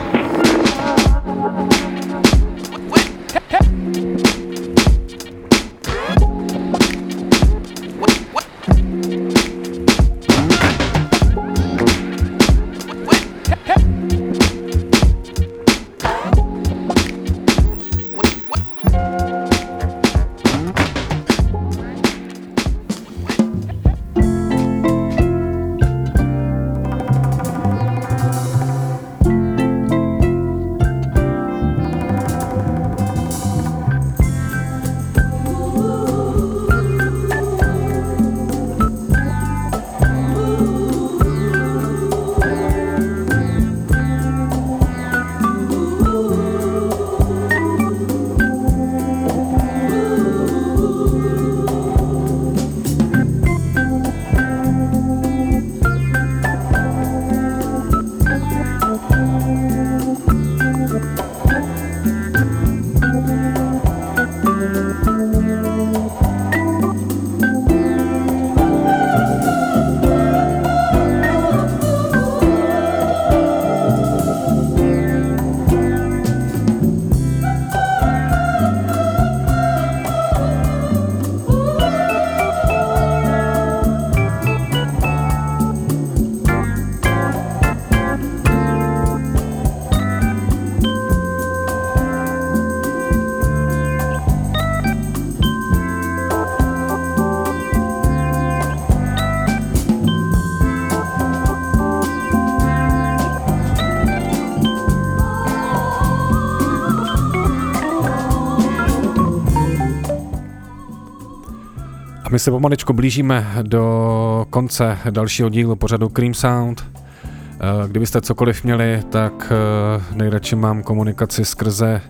My 112.39 112.43
se 112.43 112.51
pomaličku 112.51 112.93
blížíme 112.93 113.47
do 113.61 114.45
konce 114.49 114.97
dalšího 115.09 115.49
dílu 115.49 115.75
pořadu 115.75 116.09
Cream 116.09 116.33
Sound. 116.33 116.83
Eh, 116.93 117.87
Kdybyste 117.87 118.21
cokoliv 118.21 118.63
měli, 118.63 119.03
tak 119.09 119.51
eh, 119.51 120.15
nejradši 120.15 120.55
mám 120.55 120.83
komunikaci 120.83 121.45
skrze 121.45 122.01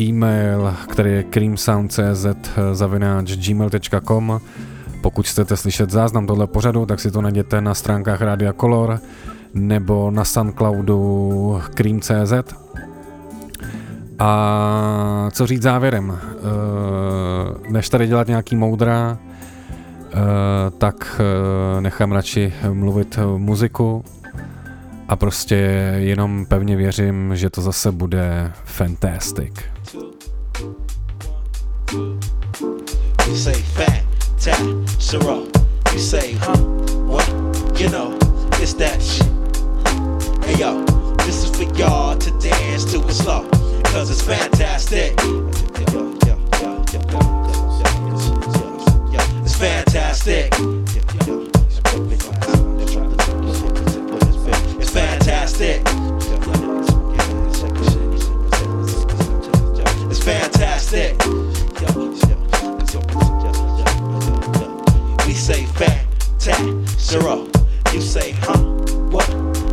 e-mail, 0.00 0.74
který 0.88 1.10
je 1.10 1.22
creamsound.cz 1.22 2.26
zavináč 2.72 3.36
gmail.com 3.48 4.40
Pokud 5.00 5.26
chcete 5.26 5.56
slyšet 5.56 5.90
záznam 5.90 6.26
tohle 6.26 6.46
pořadu, 6.46 6.86
tak 6.86 7.00
si 7.00 7.10
to 7.10 7.22
najděte 7.22 7.60
na 7.60 7.74
stránkách 7.74 8.20
Rádia 8.20 8.52
Color 8.52 9.00
nebo 9.54 10.10
na 10.10 10.24
Soundcloudu 10.24 11.60
Cream.cz 11.74 12.54
A 14.18 15.28
co 15.32 15.46
říct 15.46 15.62
závěrem? 15.62 16.18
Eh, 16.18 17.70
Než 17.72 17.88
tady 17.88 18.06
dělat 18.06 18.28
nějaký 18.28 18.56
moudra, 18.56 19.18
eh, 19.22 19.27
tak 20.78 21.20
eh, 21.20 21.80
nechám 21.80 22.12
radši 22.12 22.52
mluvit 22.72 23.18
muziku 23.36 24.04
a 25.08 25.16
prostě 25.16 25.54
jenom 25.96 26.46
pevně 26.46 26.76
věřím, 26.76 27.36
že 27.36 27.50
to 27.50 27.62
zase 27.62 27.92
bude 27.92 28.52
fantastic. 28.64 29.52
Yo, 40.58 40.84
this 41.18 41.44
is 41.44 41.50
for 41.50 41.62
y'all 41.78 42.16
to 42.16 42.30
dance 42.40 42.84
to 42.90 43.06
it 43.06 43.14
slow. 43.14 43.48
Cause 43.92 44.10
it's 44.10 44.22
fantastic. 44.22 45.47
Fantastic. 50.28 50.52
It's 54.80 54.90
fantastic. 54.90 55.82
It's 60.10 60.22
fantastic. 60.22 61.16
We 65.26 65.32
say 65.32 65.66
zero. 66.98 67.48
You 67.94 68.02
say, 68.02 68.32
huh? 68.32 68.58
What? 69.08 69.26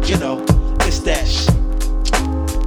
You 0.08 0.18
know, 0.20 0.46
it's 0.82 1.00
that 1.00 1.28
sh. 1.28 1.50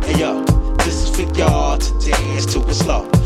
Hey 0.04 0.20
yo, 0.20 0.44
this 0.84 1.04
is 1.04 1.16
for 1.16 1.22
y'all 1.38 1.78
to 1.78 2.10
dance 2.10 2.44
to 2.52 2.60
it 2.68 2.74
slow. 2.74 3.17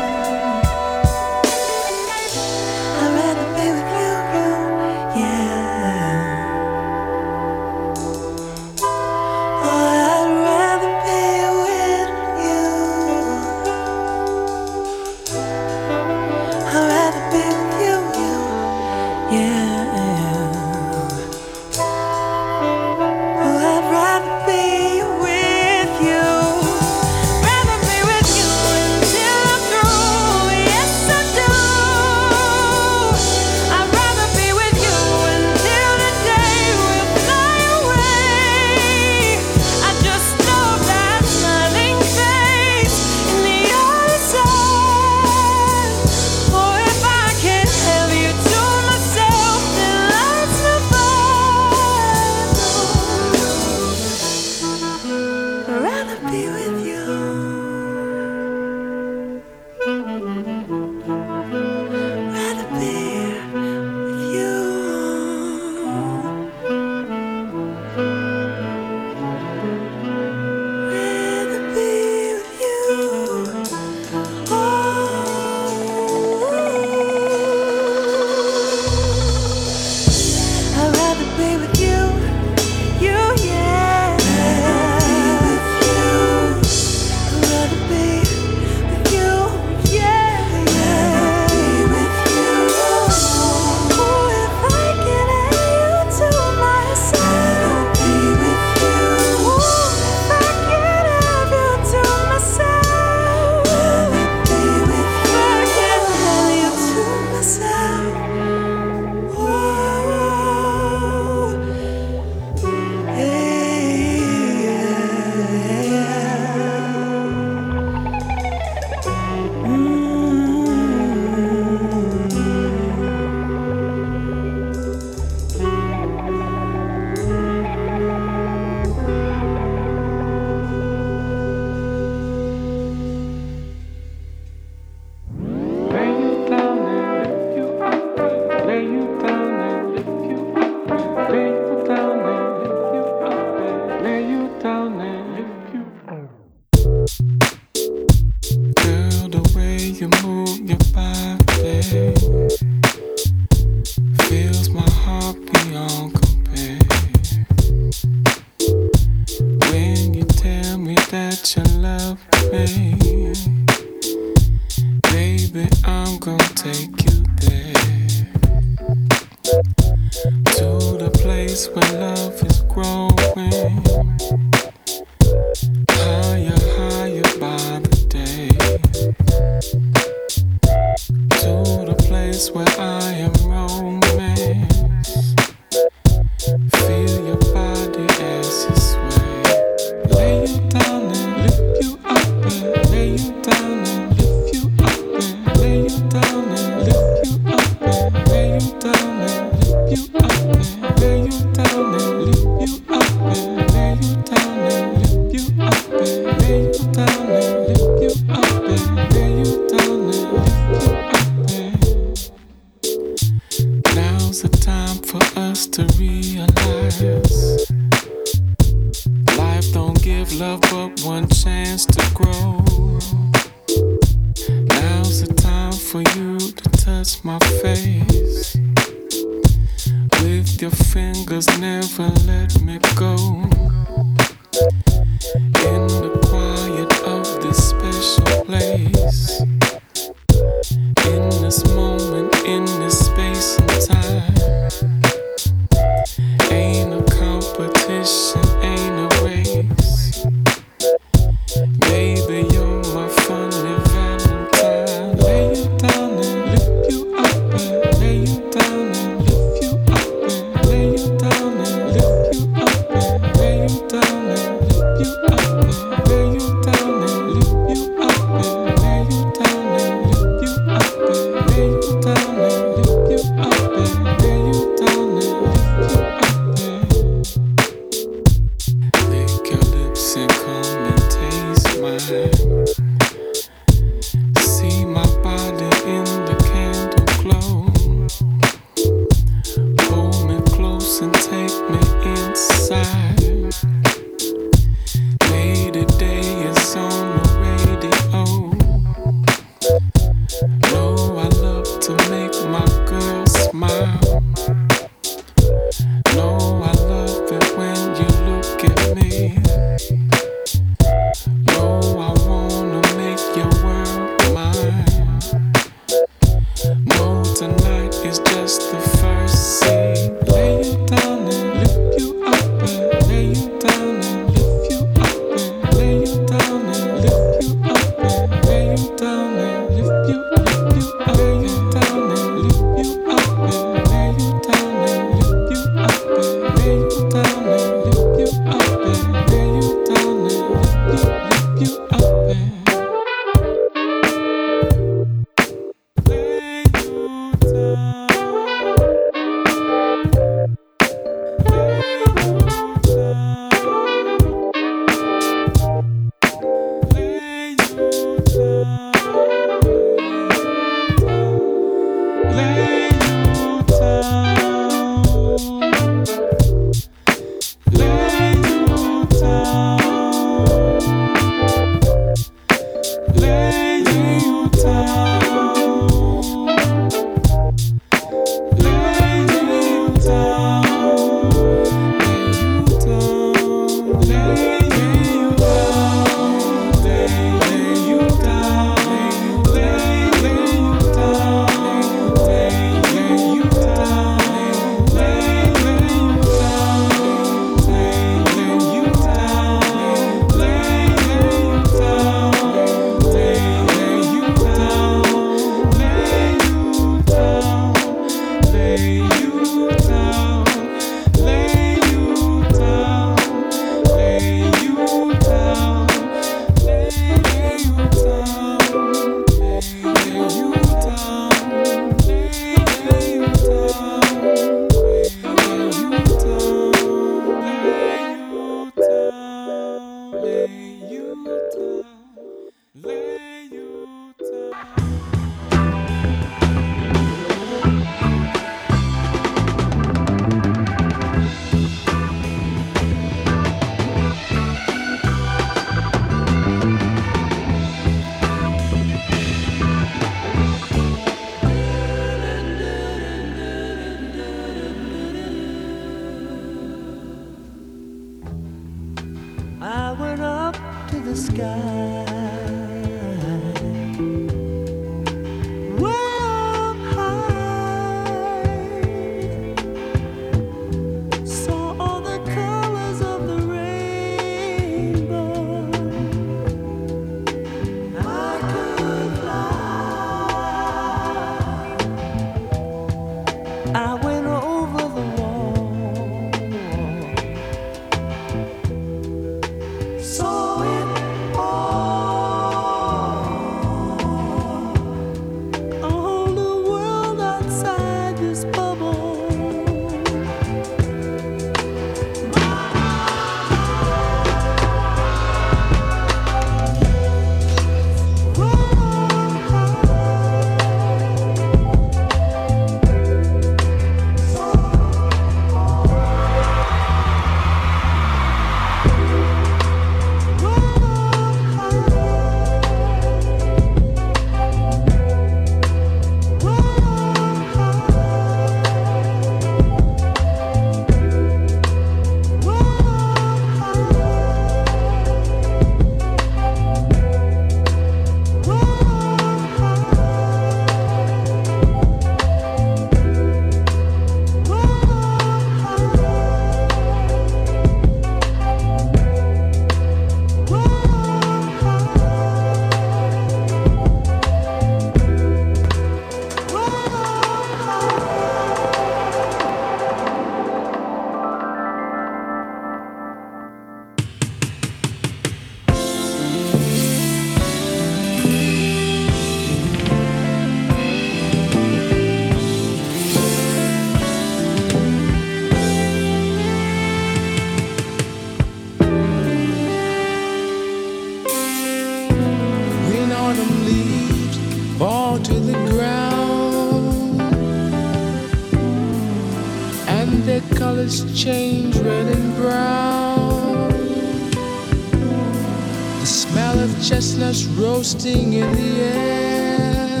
Chestnuts 597.18 597.44
roasting 597.58 598.32
in 598.34 598.52
the 598.52 598.80
air 598.80 600.00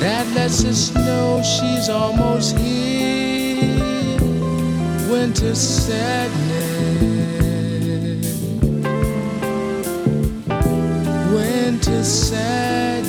that 0.00 0.26
lets 0.34 0.64
us 0.64 0.92
know 0.94 1.40
she's 1.42 1.88
almost 1.88 2.58
here. 2.58 4.20
Winter 5.10 5.54
sadness. 5.54 6.82
winter 11.32 12.02
sadness. 12.02 13.01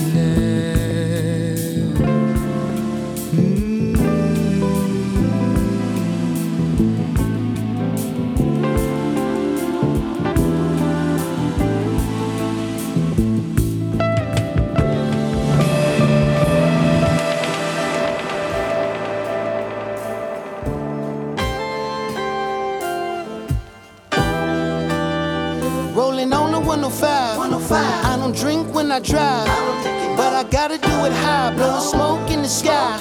I 29.03 29.05
drive. 29.05 30.17
But 30.17 30.33
I 30.33 30.43
gotta 30.49 30.77
do 30.77 31.05
it 31.05 31.11
high. 31.11 31.53
Blowing 31.55 31.81
smoke 31.81 32.31
in 32.31 32.41
the 32.41 32.47
sky. 32.47 32.99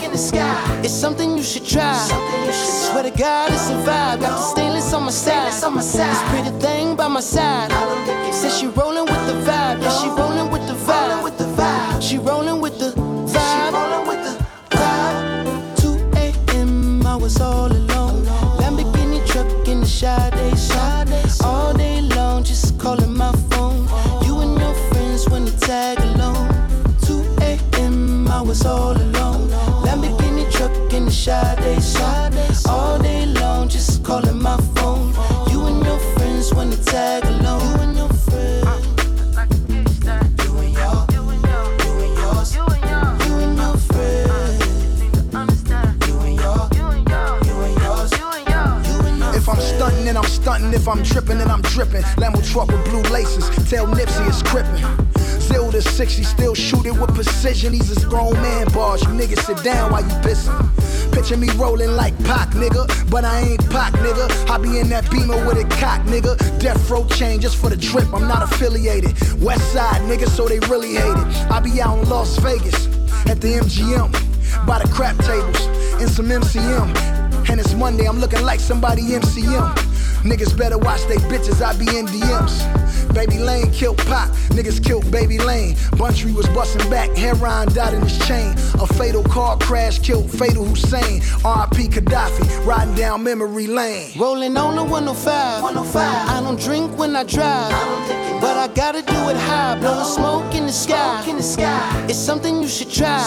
It's 0.82 0.92
something 0.92 1.36
you 1.36 1.42
should 1.42 1.66
try. 1.66 1.94
Swear 2.52 3.04
to 3.04 3.10
God, 3.10 3.52
it's 3.52 3.68
a 3.70 3.74
vibe. 3.86 4.20
Got 4.20 4.20
the 4.20 4.42
stainless 4.42 4.92
on 4.92 5.04
my 5.04 5.10
side. 5.10 5.52
This 5.52 6.22
pretty 6.30 6.50
thing 6.58 6.96
by 6.96 7.08
my 7.08 7.20
side. 7.20 7.70
Says 8.32 8.58
she 8.58 8.66
rolling 8.66 9.04
with 9.04 9.26
the 9.26 9.34
vibe. 9.48 9.82
Yeah, 9.82 9.90
she 10.00 10.08
rolling 10.08 10.50
with 10.50 10.66
the 10.66 10.74
vibe. 10.74 12.02
She 12.02 12.18
rolling 12.18 12.60
with 12.60 12.78
the 12.78 13.01
All 32.68 32.98
day 32.98 33.24
long, 33.26 33.68
just 33.68 34.04
calling 34.04 34.42
my 34.42 34.56
phone. 34.74 35.14
You 35.50 35.66
and 35.66 35.84
your 35.84 35.98
friends 35.98 36.50
they 36.50 36.76
tag 36.84 37.24
along. 37.24 37.62
You 37.62 37.80
and 37.80 37.96
your 37.96 38.08
friends. 38.08 38.66
And 39.34 39.52
and 39.52 39.70
and 39.70 40.28
and 40.28 40.38
and. 40.38 40.92
If 49.34 49.48
I'm 49.48 49.60
stunting, 49.60 50.04
then 50.04 50.16
I'm 50.16 50.24
stunting. 50.24 50.72
If 50.74 50.86
I'm 50.86 51.02
dripping, 51.02 51.38
then 51.38 51.50
I'm 51.50 51.62
dripping. 51.62 52.02
Lambo 52.20 52.42
truck 52.52 52.68
with 52.68 52.84
blue 52.84 53.02
laces. 53.10 53.48
Tell 53.70 53.86
Nipsey 53.86 54.28
it's 54.28 54.42
gripping. 54.42 54.84
Zero 55.40 55.70
to 55.70 55.82
60, 55.82 56.22
still 56.22 56.54
shoot 56.54 56.86
it 56.86 56.92
with 56.92 57.14
precision. 57.14 57.72
He's 57.72 57.90
a 57.96 58.08
grown 58.08 58.34
man 58.34 58.68
bars. 58.68 59.02
You 59.02 59.08
niggas 59.08 59.44
sit 59.46 59.62
down 59.64 59.90
while 59.90 60.02
you 60.02 60.14
pissing. 60.20 60.91
Picture 61.12 61.36
me 61.36 61.48
rolling 61.56 61.92
like 61.92 62.16
Pac, 62.24 62.50
nigga. 62.50 62.88
But 63.10 63.24
I 63.24 63.40
ain't 63.40 63.70
Pac, 63.70 63.92
nigga. 63.94 64.50
I 64.50 64.58
be 64.58 64.78
in 64.78 64.88
that 64.88 65.10
beamer 65.10 65.46
with 65.46 65.58
a 65.58 65.68
cock, 65.76 66.00
nigga. 66.06 66.36
Death 66.58 66.90
row 66.90 67.06
chain 67.06 67.40
just 67.40 67.56
for 67.56 67.68
the 67.70 67.76
drip. 67.76 68.12
I'm 68.12 68.26
not 68.26 68.42
affiliated. 68.42 69.12
West 69.40 69.72
side, 69.72 70.00
nigga, 70.02 70.28
so 70.28 70.48
they 70.48 70.58
really 70.70 70.94
hate 70.94 71.16
it. 71.16 71.50
I 71.50 71.60
be 71.60 71.80
out 71.80 71.98
in 71.98 72.08
Las 72.08 72.38
Vegas 72.38 72.86
at 73.26 73.40
the 73.40 73.60
MGM 73.60 74.66
by 74.66 74.78
the 74.78 74.88
crap 74.88 75.16
tables 75.18 75.66
in 76.00 76.08
some 76.08 76.26
MCM. 76.26 76.96
And 77.50 77.60
it's 77.60 77.74
Monday, 77.74 78.06
I'm 78.06 78.18
looking 78.18 78.42
like 78.42 78.60
somebody 78.60 79.02
MCM. 79.02 79.74
Niggas 80.22 80.56
better 80.56 80.78
watch 80.78 81.04
they 81.06 81.16
bitches, 81.16 81.60
I 81.62 81.76
be 81.76 81.98
in 81.98 82.06
DMs. 82.06 82.81
Baby 83.14 83.38
Lane 83.38 83.70
killed 83.72 83.98
Pop, 83.98 84.28
niggas 84.56 84.84
killed 84.84 85.10
Baby 85.10 85.38
Lane. 85.38 85.74
Buntry 86.00 86.34
was 86.34 86.48
busting 86.48 86.88
back, 86.90 87.10
heroin 87.16 87.72
died 87.72 87.94
in 87.94 88.02
his 88.02 88.18
chain. 88.26 88.52
A 88.80 88.86
fatal 88.86 89.22
car 89.22 89.58
crash 89.58 89.98
killed 89.98 90.30
Fatal 90.30 90.64
Hussein. 90.64 91.20
RP 91.42 91.88
Kadafi, 91.88 92.66
riding 92.66 92.94
down 92.94 93.22
memory 93.22 93.66
lane. 93.66 94.10
Rolling 94.18 94.56
on 94.56 94.76
the 94.76 94.82
105. 94.82 95.62
105. 95.62 96.28
I 96.28 96.40
don't 96.40 96.60
drink 96.60 96.96
when 96.98 97.14
I 97.14 97.24
drive. 97.24 97.70
But 98.40 98.56
I 98.56 98.68
gotta 98.74 99.02
do 99.02 99.28
it 99.30 99.36
high. 99.36 99.78
Blowing 99.78 100.04
smoke 100.04 100.54
in 100.54 100.66
the 100.66 100.72
sky. 100.72 101.24
In 101.28 101.36
the 101.36 101.42
sky. 101.42 102.06
It's 102.08 102.18
something 102.18 102.60
you 102.60 102.68
should 102.68 102.90
try. 102.90 103.22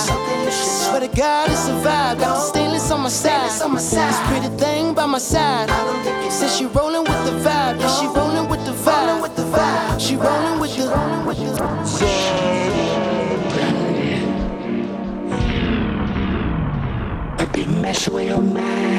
Swear 0.52 1.00
to 1.00 1.08
God, 1.08 1.50
it's 1.50 1.68
a 1.68 1.72
vibe. 1.72 2.20
Got 2.20 2.36
the 2.36 2.40
stainless 2.40 2.92
on 2.92 3.02
my 3.02 3.10
side. 3.10 3.50
This 3.50 4.20
pretty 4.28 4.50
thing 4.58 4.94
by 4.94 5.06
my 5.06 5.20
side. 5.20 5.70
Says 6.30 6.58
she 6.58 6.66
rolling 6.66 7.04
with 7.04 7.24
the 7.26 7.32
vibe. 7.48 7.80
Yeah, 7.80 7.88
she 8.00 8.08
she 10.06 10.16
rolling 10.18 10.60
with 10.60 10.78
the 10.78 10.88
the 11.40 11.56
I 17.40 17.46
be 17.52 17.66
messing 17.66 18.14
with 18.14 18.28
your 18.28 18.40
mind. 18.40 18.95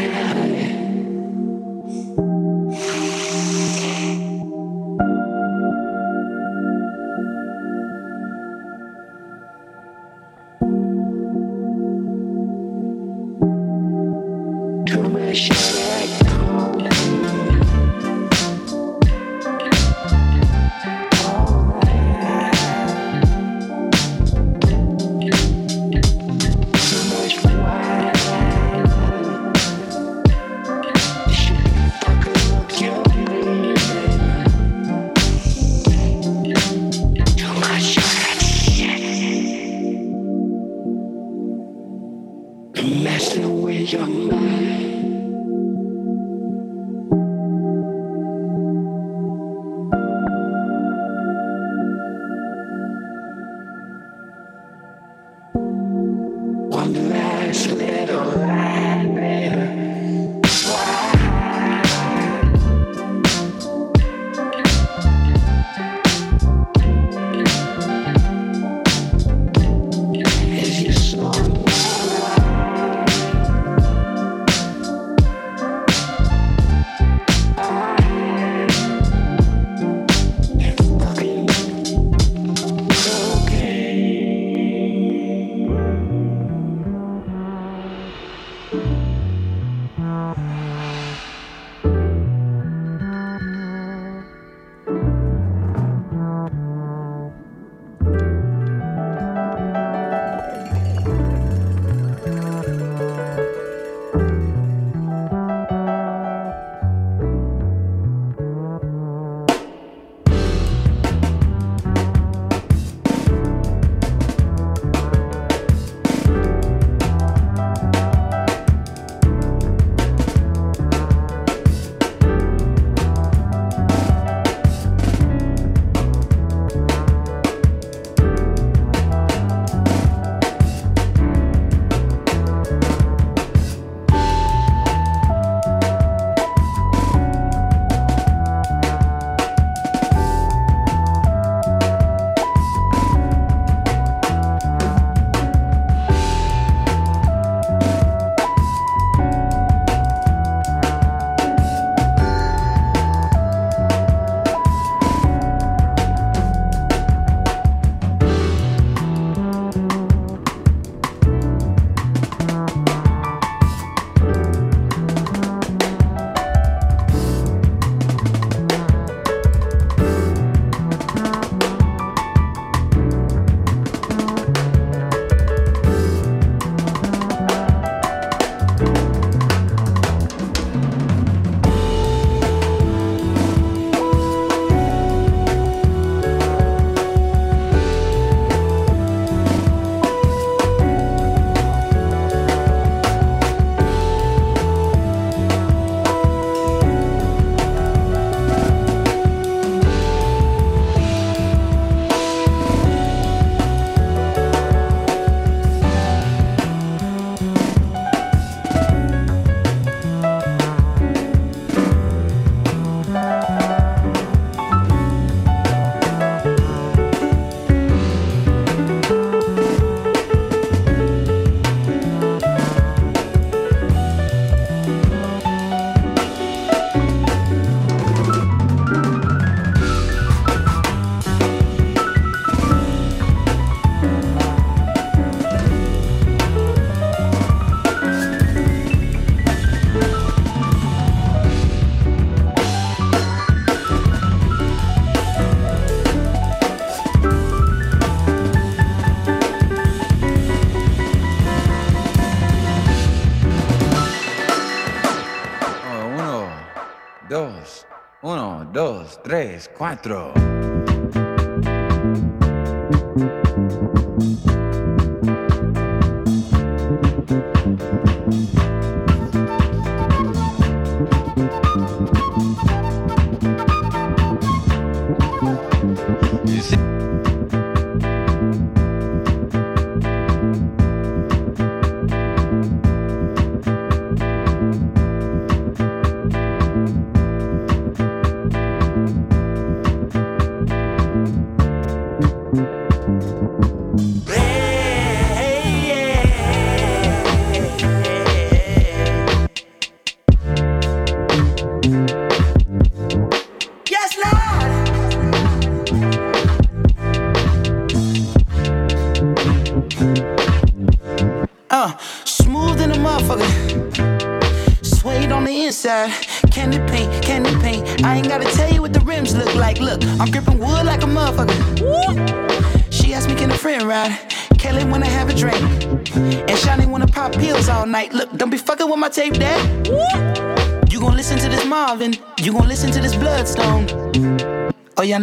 Dos, 257.28 257.86
uno, 258.22 258.68
dos, 258.72 259.20
tres, 259.22 259.70
cuatro. 259.76 260.32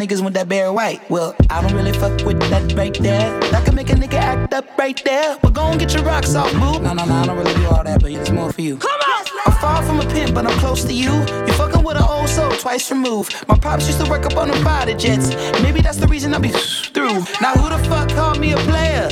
Niggas 0.04 0.22
want 0.22 0.34
that 0.34 0.50
Barry 0.50 0.70
White. 0.70 1.10
Well, 1.10 1.36
I 1.50 1.62
don't 1.62 1.74
really 1.74 1.94
fuck 1.94 2.26
with 2.26 2.40
that 2.50 2.74
right 2.74 2.94
there. 3.00 3.40
That 3.52 3.66
can 3.66 3.76
make 3.76 3.90
a 3.90 3.94
nigga 3.94 4.16
act 4.16 4.54
up 4.54 4.78
right 4.78 5.02
there. 5.06 5.38
But 5.42 5.54
go 5.54 5.64
and 5.64 5.80
get 5.80 5.94
your 5.94 6.04
rocks 6.04 6.36
off, 6.36 6.52
boo. 6.54 6.80
No, 6.82 6.94
no, 6.94 7.06
no, 7.06 7.14
I 7.14 7.26
don't 7.26 7.38
really 7.38 7.54
do 7.54 7.68
all 7.68 7.84
that, 7.84 8.02
but 8.02 8.12
it's 8.12 8.30
more 8.30 8.52
for 8.52 8.62
you. 8.62 8.78
Come 8.78 8.92
on! 8.92 9.26
I'm 9.46 9.54
far 9.54 9.84
from 9.84 10.00
a 10.02 10.06
pimp, 10.14 10.34
but 10.34 10.46
I'm 10.46 10.58
close 10.60 10.84
to 10.86 10.94
you. 10.94 11.12
You're 11.12 11.54
fucking 11.54 11.84
with 11.84 11.98
an 11.98 12.04
old 12.04 12.28
soul 12.28 12.52
twice 12.52 12.92
removed. 12.92 13.36
My 13.48 13.58
pops 13.58 13.88
used 13.88 14.04
to 14.04 14.10
work 14.10 14.26
up 14.26 14.36
on 14.36 14.50
the 14.50 14.58
fighter 14.58 14.94
jets. 14.94 15.30
Maybe 15.62 15.80
that's 15.82 15.98
the 15.98 16.08
reason 16.08 16.34
I 16.34 16.40
be 16.40 16.50
through. 16.50 17.20
Now, 17.42 17.54
who 17.54 17.70
the 17.70 17.82
fuck 17.90 18.10
called 18.10 18.40
me 18.40 18.54
a 18.54 18.58
player? 18.58 19.08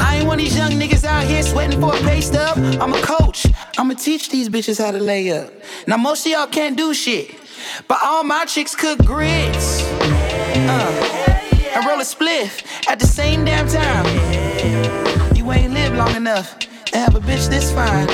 I 0.00 0.16
ain't 0.18 0.26
one 0.26 0.38
of 0.38 0.44
these 0.44 0.56
young 0.56 0.72
niggas 0.72 1.04
out 1.04 1.24
here 1.24 1.42
sweating 1.42 1.80
for 1.80 1.94
a 1.94 1.98
pay 2.00 2.20
stub. 2.22 2.56
I'm 2.80 2.94
a 2.94 3.02
coach. 3.02 3.46
I'ma 3.78 3.94
teach 3.94 4.30
these 4.30 4.48
bitches 4.48 4.82
how 4.82 4.92
to 4.92 4.98
lay 4.98 5.30
up. 5.30 5.50
Now 5.86 5.98
most 5.98 6.24
of 6.24 6.32
y'all 6.32 6.46
can't 6.46 6.76
do 6.76 6.94
shit, 6.94 7.34
but 7.88 7.98
all 8.02 8.24
my 8.24 8.44
chicks 8.44 8.74
cook 8.74 8.98
grits. 9.04 9.82
Uh, 10.68 11.16
and 11.74 11.84
roll 11.86 12.00
a 12.00 12.04
spliff 12.04 12.64
at 12.88 12.98
the 12.98 13.06
same 13.06 13.44
damn 13.44 13.68
time. 13.68 14.06
You 15.36 15.52
ain't 15.52 15.74
lived 15.74 15.96
long 15.96 16.16
enough 16.16 16.58
to 16.58 16.98
have 16.98 17.14
a 17.14 17.20
bitch 17.20 17.48
this 17.48 17.70
fine. 17.72 18.06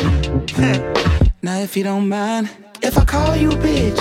now 1.43 1.59
if 1.61 1.77
you 1.77 1.85
don't 1.85 2.09
mind, 2.09 2.51
if 2.83 2.99
I 2.99 3.05
call 3.05 3.37
you 3.37 3.51
a 3.51 3.55
bitch, 3.55 4.01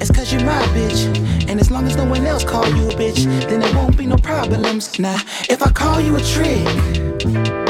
it's 0.00 0.10
cause 0.10 0.32
you're 0.32 0.44
my 0.44 0.62
bitch. 0.68 1.06
And 1.48 1.58
as 1.60 1.70
long 1.70 1.86
as 1.86 1.96
no 1.96 2.04
one 2.04 2.24
else 2.24 2.44
call 2.44 2.66
you 2.68 2.88
a 2.88 2.92
bitch, 2.92 3.24
then 3.48 3.60
there 3.60 3.74
won't 3.74 3.96
be 3.98 4.06
no 4.06 4.16
problems. 4.16 4.98
Now, 4.98 5.16
if 5.50 5.62
I 5.62 5.70
call 5.70 6.00
you 6.00 6.16
a 6.16 6.20
trick, 6.20 7.61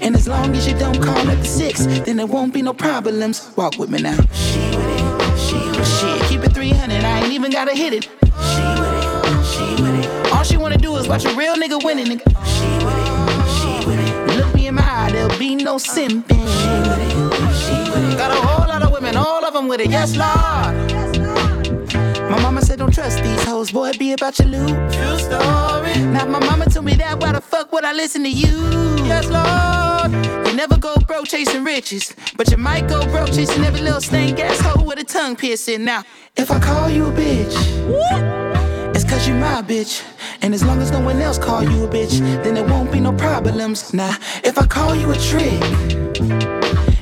And 0.00 0.14
as 0.14 0.28
long 0.28 0.54
as 0.54 0.66
you 0.66 0.78
don't 0.78 1.00
call 1.02 1.18
at 1.28 1.38
the 1.38 1.44
six, 1.44 1.86
then 1.86 2.16
there 2.16 2.26
won't 2.26 2.54
be 2.54 2.62
no 2.62 2.72
problems. 2.72 3.50
Walk 3.56 3.78
with 3.78 3.90
me 3.90 4.00
now. 4.00 4.16
She 4.32 4.60
with 4.60 4.86
it, 4.86 5.38
she 5.38 5.56
with 5.56 5.80
it. 5.80 5.86
Shit, 5.86 6.22
keep 6.28 6.44
it 6.44 6.52
300, 6.54 7.02
I 7.04 7.20
ain't 7.20 7.32
even 7.32 7.50
gotta 7.50 7.74
hit 7.74 7.92
it. 7.92 8.04
She 8.04 8.10
with 8.80 8.94
it, 8.94 9.44
she 9.44 9.82
with 9.82 10.04
it. 10.04 10.32
All 10.32 10.44
she 10.44 10.56
wanna 10.56 10.78
do 10.78 10.96
is 10.96 11.08
watch 11.08 11.24
a 11.24 11.34
real 11.34 11.56
nigga 11.56 11.82
winning, 11.82 12.06
nigga. 12.06 12.28
She 12.46 12.84
with 12.84 12.98
it, 13.02 13.08
she 13.58 13.86
with 13.88 13.98
it. 13.98 14.36
Look 14.36 14.54
me 14.54 14.68
in 14.68 14.74
my 14.76 14.82
eye, 14.82 15.10
there'll 15.10 15.36
be 15.38 15.56
no 15.56 15.76
simping. 15.76 16.46
She 16.60 16.72
with 16.88 17.00
it, 17.00 17.10
she 17.56 17.90
with 17.90 18.12
it. 18.12 18.16
Got 18.18 18.30
a 18.30 18.40
whole 18.46 18.68
lot 18.68 18.82
of 18.82 18.92
women, 18.92 19.16
all 19.16 19.44
of 19.44 19.52
them 19.52 19.66
with 19.68 19.80
it, 19.80 19.90
yes, 19.90 20.16
Lord. 20.16 20.67
My 22.30 22.40
mama 22.42 22.60
said 22.60 22.78
don't 22.78 22.92
trust 22.92 23.22
these 23.22 23.42
hoes, 23.44 23.70
boy, 23.70 23.92
be 23.98 24.12
about 24.12 24.38
your 24.38 24.48
loot. 24.48 24.68
True 24.92 25.18
story. 25.18 25.94
Now 26.12 26.26
my 26.26 26.40
mama 26.40 26.66
told 26.66 26.84
me 26.84 26.94
that, 26.94 27.18
why 27.20 27.32
the 27.32 27.40
fuck 27.40 27.72
would 27.72 27.84
I 27.84 27.92
listen 27.92 28.22
to 28.24 28.30
you? 28.30 28.56
Yes, 29.06 29.26
Lord. 29.28 30.12
You 30.46 30.54
never 30.54 30.76
go 30.76 30.96
broke 31.06 31.26
chasing 31.26 31.64
riches, 31.64 32.14
but 32.36 32.50
you 32.50 32.58
might 32.58 32.86
go 32.88 33.04
broke 33.06 33.32
chasing 33.32 33.64
every 33.64 33.80
little 33.80 34.00
stank 34.00 34.38
ass 34.40 34.60
hoe 34.60 34.82
with 34.84 34.98
a 34.98 35.04
tongue 35.04 35.36
piercing. 35.36 35.84
Now, 35.84 36.04
if 36.36 36.50
I 36.50 36.58
call 36.60 36.90
you 36.90 37.06
a 37.06 37.12
bitch, 37.12 37.54
it's 38.94 39.04
cause 39.04 39.26
you 39.26 39.34
my 39.34 39.62
bitch. 39.62 40.04
And 40.42 40.54
as 40.54 40.62
long 40.62 40.80
as 40.80 40.90
no 40.90 41.00
one 41.00 41.20
else 41.20 41.38
call 41.38 41.62
you 41.62 41.84
a 41.84 41.88
bitch, 41.88 42.20
then 42.42 42.54
there 42.54 42.64
won't 42.64 42.92
be 42.92 43.00
no 43.00 43.12
problems. 43.12 43.94
Now, 43.94 44.14
if 44.44 44.58
I 44.58 44.66
call 44.66 44.94
you 44.94 45.10
a 45.10 45.16
trick, 45.16 45.60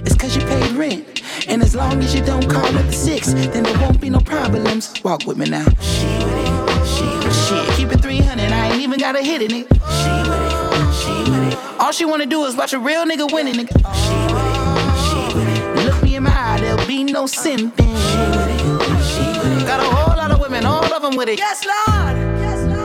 it's 0.06 0.14
cause 0.14 0.36
you 0.36 0.42
paid 0.42 0.72
rent. 0.72 1.22
And 1.48 1.62
as 1.62 1.74
long 1.76 2.02
as 2.02 2.14
you 2.14 2.24
don't 2.24 2.48
call 2.48 2.66
at 2.66 2.86
the 2.86 2.92
six, 2.92 3.32
then 3.32 3.62
there 3.62 3.78
won't 3.78 4.00
be 4.00 4.10
no 4.10 4.18
problems. 4.18 4.92
Walk 5.04 5.26
with 5.26 5.36
me 5.36 5.48
now. 5.48 5.64
She 5.80 6.06
with 6.06 6.34
it, 6.34 6.86
she 6.86 7.04
with 7.04 7.26
it. 7.26 7.34
Shit, 7.46 7.76
keep 7.76 7.92
it 7.92 8.00
300, 8.00 8.50
I 8.50 8.72
ain't 8.72 8.82
even 8.82 8.98
gotta 8.98 9.22
hit 9.22 9.42
it, 9.42 9.50
nigga. 9.50 9.68
She 9.70 10.12
with 10.28 10.42
it, 10.42 10.52
she 10.94 11.30
with 11.30 11.52
it. 11.52 11.80
All 11.80 11.92
she 11.92 12.04
wanna 12.04 12.26
do 12.26 12.44
is 12.44 12.56
watch 12.56 12.72
a 12.72 12.78
real 12.78 13.04
nigga 13.04 13.32
winning, 13.32 13.54
nigga. 13.54 13.76
She 13.94 14.16
with 14.34 14.46
it, 14.50 14.58
she 15.06 15.38
with 15.38 15.48
it. 15.48 15.86
Look 15.86 16.02
me 16.02 16.16
in 16.16 16.24
my 16.24 16.30
eye, 16.30 16.60
there'll 16.60 16.84
be 16.86 17.04
no 17.04 17.24
simping. 17.24 17.76
She 17.78 18.18
with 18.18 18.48
it, 18.48 18.60
she 19.04 19.24
with 19.38 19.62
it. 19.62 19.66
Got 19.66 19.80
a 19.80 19.84
whole 19.84 20.16
lot 20.16 20.32
of 20.32 20.40
women, 20.40 20.66
all 20.66 20.92
of 20.92 21.02
them 21.02 21.14
with 21.16 21.28
it. 21.28 21.38
Yes, 21.38 21.64
Lord. 21.64 22.16
Yes, 22.40 22.60
Lord. 22.66 22.76